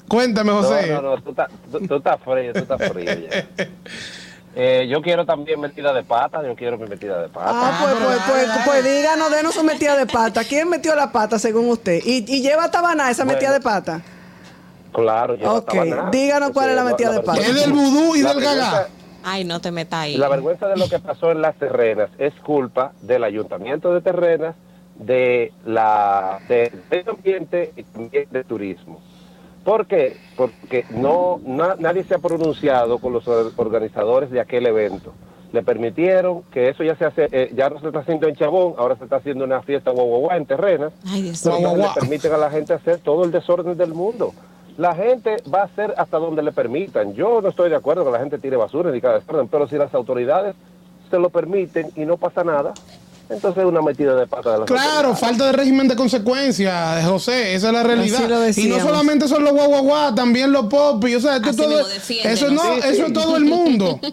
[0.09, 0.89] Cuéntame, José.
[0.89, 1.31] No, no, no, tú
[1.97, 3.47] estás frío, tú estás frío ya.
[4.57, 7.51] Eh, yo quiero también metida de pata, yo quiero mi metida de pata.
[7.53, 10.43] Ah, pues, pues, pues, pues díganos, denos su metida de pata.
[10.45, 12.01] ¿Quién metió la pata según usted?
[12.05, 13.37] ¿Y, y lleva tabaná esa Bueno.
[13.39, 14.03] metida de pata?
[14.93, 15.73] Claro, yo Ok,
[16.11, 17.41] díganos cuál es la metida de pata.
[17.41, 18.89] Es del vudú y La del gagá.
[19.23, 20.17] Ay, no te metas ahí.
[20.17, 24.57] La vergüenza de lo que pasó en las terrenas es culpa del ayuntamiento de terrenas,
[24.97, 29.01] de la de medio ambiente y también de turismo.
[29.65, 30.17] ¿Por qué?
[30.37, 35.13] Porque no, na- nadie se ha pronunciado con los or- organizadores de aquel evento.
[35.53, 38.75] Le permitieron que eso ya se hace, eh, ya no se está haciendo en Chabón,
[38.79, 40.93] ahora se está haciendo una fiesta guau en terrenas.
[41.07, 44.33] Ay, Dios le permiten a la gente hacer todo el desorden del mundo.
[44.79, 47.13] La gente va a hacer hasta donde le permitan.
[47.15, 49.77] Yo no estoy de acuerdo que la gente tire basura ni cada desorden, pero si
[49.77, 50.55] las autoridades
[51.11, 52.73] se lo permiten y no pasa nada,
[53.31, 57.55] entonces es una metida de pata de las Claro, falta de régimen de consecuencias, José,
[57.55, 58.21] esa es la realidad.
[58.57, 62.63] Y no solamente son los guaguaguá, también los popis, o sea, esto todo, eso no,
[62.63, 62.89] Sí, sí.
[62.89, 63.99] eso es todo el mundo.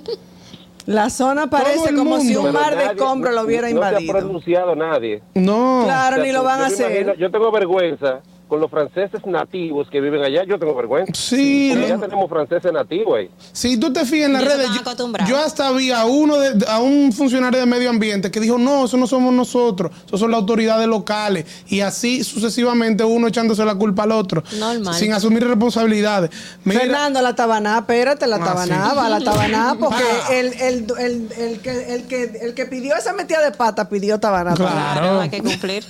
[0.86, 4.13] La zona parece como si un mar de escombros lo hubiera no se ha invadido.
[4.13, 5.22] pronunciado nadie.
[5.34, 5.82] No.
[5.84, 6.91] Claro, O sea, ni lo van a hacer.
[7.01, 11.12] imagino- yo tengo vergüenza con los franceses nativos que viven allá, yo tengo vergüenza.
[11.16, 11.95] Sí, Porque no.
[11.95, 13.30] ya tenemos franceses nativos ahí.
[13.52, 15.30] Si tú te fijas en las redes, yo, acostumbrados.
[15.30, 18.86] yo hasta vi a uno de, a un funcionario de medio ambiente que dijo, no,
[18.86, 21.45] eso no somos nosotros, eso son las autoridades locales.
[21.68, 24.43] Y así sucesivamente uno echándose la culpa al otro.
[24.58, 24.93] Normal.
[24.95, 26.30] Sin asumir responsabilidades.
[26.64, 28.95] Mira, Fernando, la tabaná, espérate, la Ah, tabaná, sí.
[28.98, 30.34] va la tabaná, porque Ah.
[30.34, 34.20] el, el, el, el que, el, que, el que pidió esa metida de pata pidió
[34.20, 34.54] tabaná.
[34.54, 35.20] Claro.
[35.22, 35.84] hay que cumplir.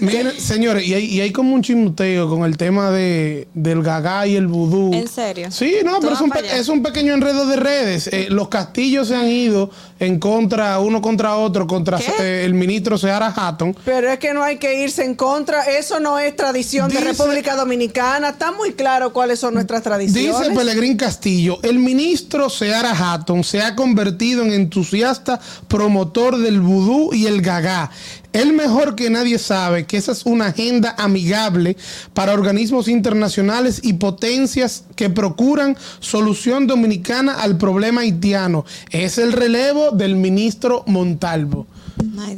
[0.00, 4.26] Miren, señores, y hay, y hay como un chimuteo con el tema de, del gagá
[4.26, 4.94] y el vudú.
[4.94, 5.50] ¿En serio?
[5.50, 8.08] Sí, no, ¿Tú pero es un, es pequeño enredo de redes.
[8.10, 12.96] Eh, los castillos se han ido en contra, uno contra otro, contra eh, el ministro
[12.96, 13.76] Seara Hatton.
[13.84, 15.64] Pero es que no hay que irse en contra.
[15.64, 18.30] Eso no es tradición de República Dominicana.
[18.30, 20.38] Está muy claro cuáles son nuestras tradiciones.
[20.38, 25.38] Dice Pelegrín Castillo, el ministro Seara Hatton se ha convertido en entusiasta
[25.68, 27.90] promotor del vudú y el gagá.
[28.32, 31.76] Él mejor que nadie sabe que esa es una agenda amigable
[32.12, 38.66] para organismos internacionales y potencias que procuran solución dominicana al problema haitiano.
[38.90, 41.66] Es el relevo del ministro Montalvo.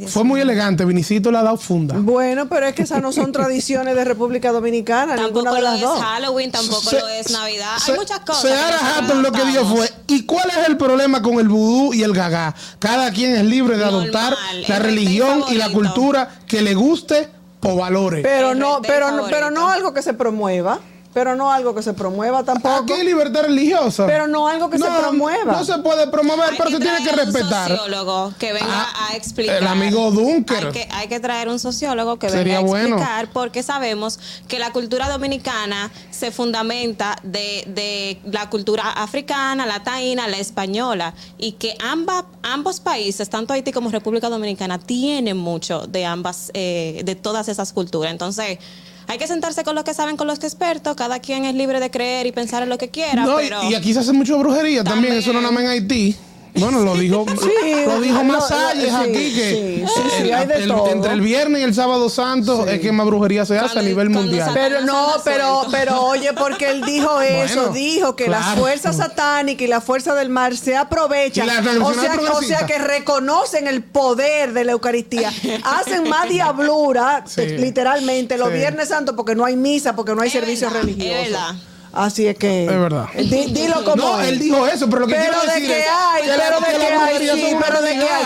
[0.07, 1.95] Fue muy elegante, Vinicito le ha dado funda.
[1.97, 5.75] Bueno, pero es que esas no son tradiciones de República Dominicana, Tampoco de lo las
[5.75, 6.01] es dos.
[6.01, 7.77] Halloween, tampoco Se- lo es Navidad.
[7.77, 8.41] Se- Hay muchas cosas.
[8.41, 12.03] Seara Hatton lo que dijo fue, ¿y cuál es el problema con el vudú y
[12.03, 12.55] el gagá?
[12.79, 14.35] Cada quien es libre de adoptar
[14.67, 17.29] la el religión y la cultura que le guste
[17.61, 18.21] o valore.
[18.23, 19.29] Pero El no, pero, no- favorito.
[19.37, 20.79] pero no algo que se promueva.
[21.13, 22.83] Pero no algo que se promueva tampoco.
[22.83, 24.05] Aquí hay libertad religiosa.
[24.07, 25.51] Pero no algo que se No, promueva.
[25.51, 27.67] No se puede promover, Hay pero se tiene que traer un respetar.
[27.69, 29.55] sociólogo que venga a explicar.
[29.55, 30.67] Ah, el amigo Dunker.
[30.67, 32.87] Hay que, hay que traer un sociólogo que Sería venga a bueno.
[32.95, 39.83] explicar porque sabemos que la cultura dominicana se fundamenta de, de la cultura africana, la
[39.83, 45.87] taína, la española y que ambas, ambos países, tanto Haití como República Dominicana, tienen mucho
[45.87, 48.11] de ambas, eh, de todas esas culturas.
[48.13, 48.59] Entonces,
[49.11, 50.95] hay que sentarse con los que saben, con los expertos.
[50.95, 53.25] Cada quien es libre de creer y pensar en lo que quiera.
[53.25, 55.69] No, y- pero y, aquí se hace mucho brujería también, eso no nada más en
[55.69, 56.15] Haití.
[56.53, 57.25] Bueno, lo dijo,
[57.87, 60.89] lo dijo no, Masalles sí, aquí que sí, sí, sí, el- hay de el- todo.
[60.89, 64.09] entre el viernes y el sábado santo es que más brujería se hace a nivel
[64.09, 64.51] mundial.
[64.53, 68.61] Pero no, pero, pero oye, porque él dijo eso, Bueno, dijo que la claro.
[68.61, 71.47] fuerza satánica y la fuerza del mar se aprovechan.
[71.47, 75.31] La O sea, o sea que reconocen el poder de la Eucaristía.
[75.63, 77.41] Hacen más diablura, Sí.
[77.57, 78.55] literalmente, los Sí.
[78.55, 81.15] Viernes Santos, porque no hay misa, porque no hay servicios religiosos.
[81.27, 81.55] es verdad.
[81.93, 82.63] Así es que.
[82.65, 83.07] Es verdad.
[83.17, 85.83] Di- dilo como No, él dijo eso, pero lo que pero quiero de decir que
[85.89, 88.25] hay, que la- pero de que hay, sí, pero de que hay.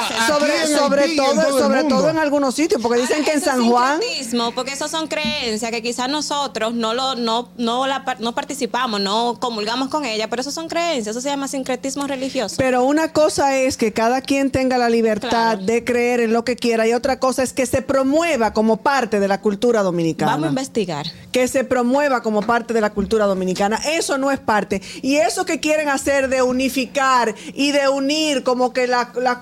[0.75, 2.09] Sobre, todo, todo el sobre todo mundo.
[2.09, 3.99] en algunos sitios, porque dicen que en San Juan.
[4.01, 9.01] sincretismo, porque eso son creencias que quizás nosotros no lo no no la no participamos,
[9.01, 12.55] no comulgamos con ella, pero eso son creencias, eso se llama sincretismo religioso.
[12.57, 16.55] Pero una cosa es que cada quien tenga la libertad de creer en lo que
[16.55, 20.31] quiera y otra cosa es que se promueva como parte de la cultura dominicana.
[20.33, 21.05] Vamos a investigar.
[21.31, 23.54] Que se promueva como parte de la cultura dominicana.
[23.85, 24.81] Eso no es parte.
[25.01, 29.41] Y eso que quieren hacer de unificar y de unir como que la, la,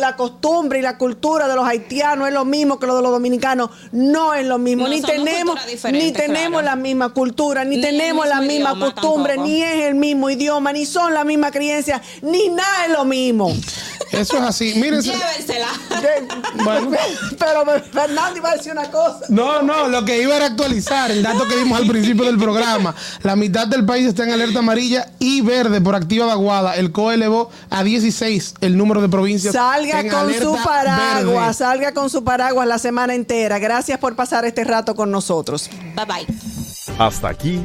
[0.00, 3.10] la costumbre y la cultura de los haitianos es lo mismo que lo de los
[3.10, 4.84] dominicanos, no es lo mismo.
[4.84, 5.58] No, ni tenemos,
[5.92, 6.62] ni tenemos claro.
[6.62, 9.48] la misma cultura, ni, tenemos la misma costumbre, tampoco.
[9.48, 13.54] ni es el mismo idioma, ni son la misma creencia, ni nada es lo mismo.
[14.10, 14.74] Eso es así.
[14.76, 15.66] Miren, se- Llévensela.
[16.62, 16.90] Bueno.
[17.38, 19.20] Pero Fernando iba a decir una cosa.
[19.28, 22.94] No, no, lo que iba era actualizar el dato que dimos al principio del programa.
[23.22, 26.76] La mitad del país está en alerta amarilla y verde por activa vaguada.
[26.76, 29.52] El COE elevó a 16 el número de provincias.
[29.52, 31.54] Salga en con alerta su paraguas, verde.
[31.54, 33.58] salga con su paraguas la semana entera.
[33.58, 35.68] Gracias por pasar este rato con nosotros.
[35.94, 36.26] Bye bye.
[36.98, 37.60] Hasta aquí,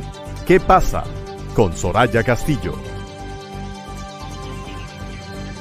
[0.45, 1.05] ¿qué pasa?
[1.55, 2.88] Con Soraya Castillo.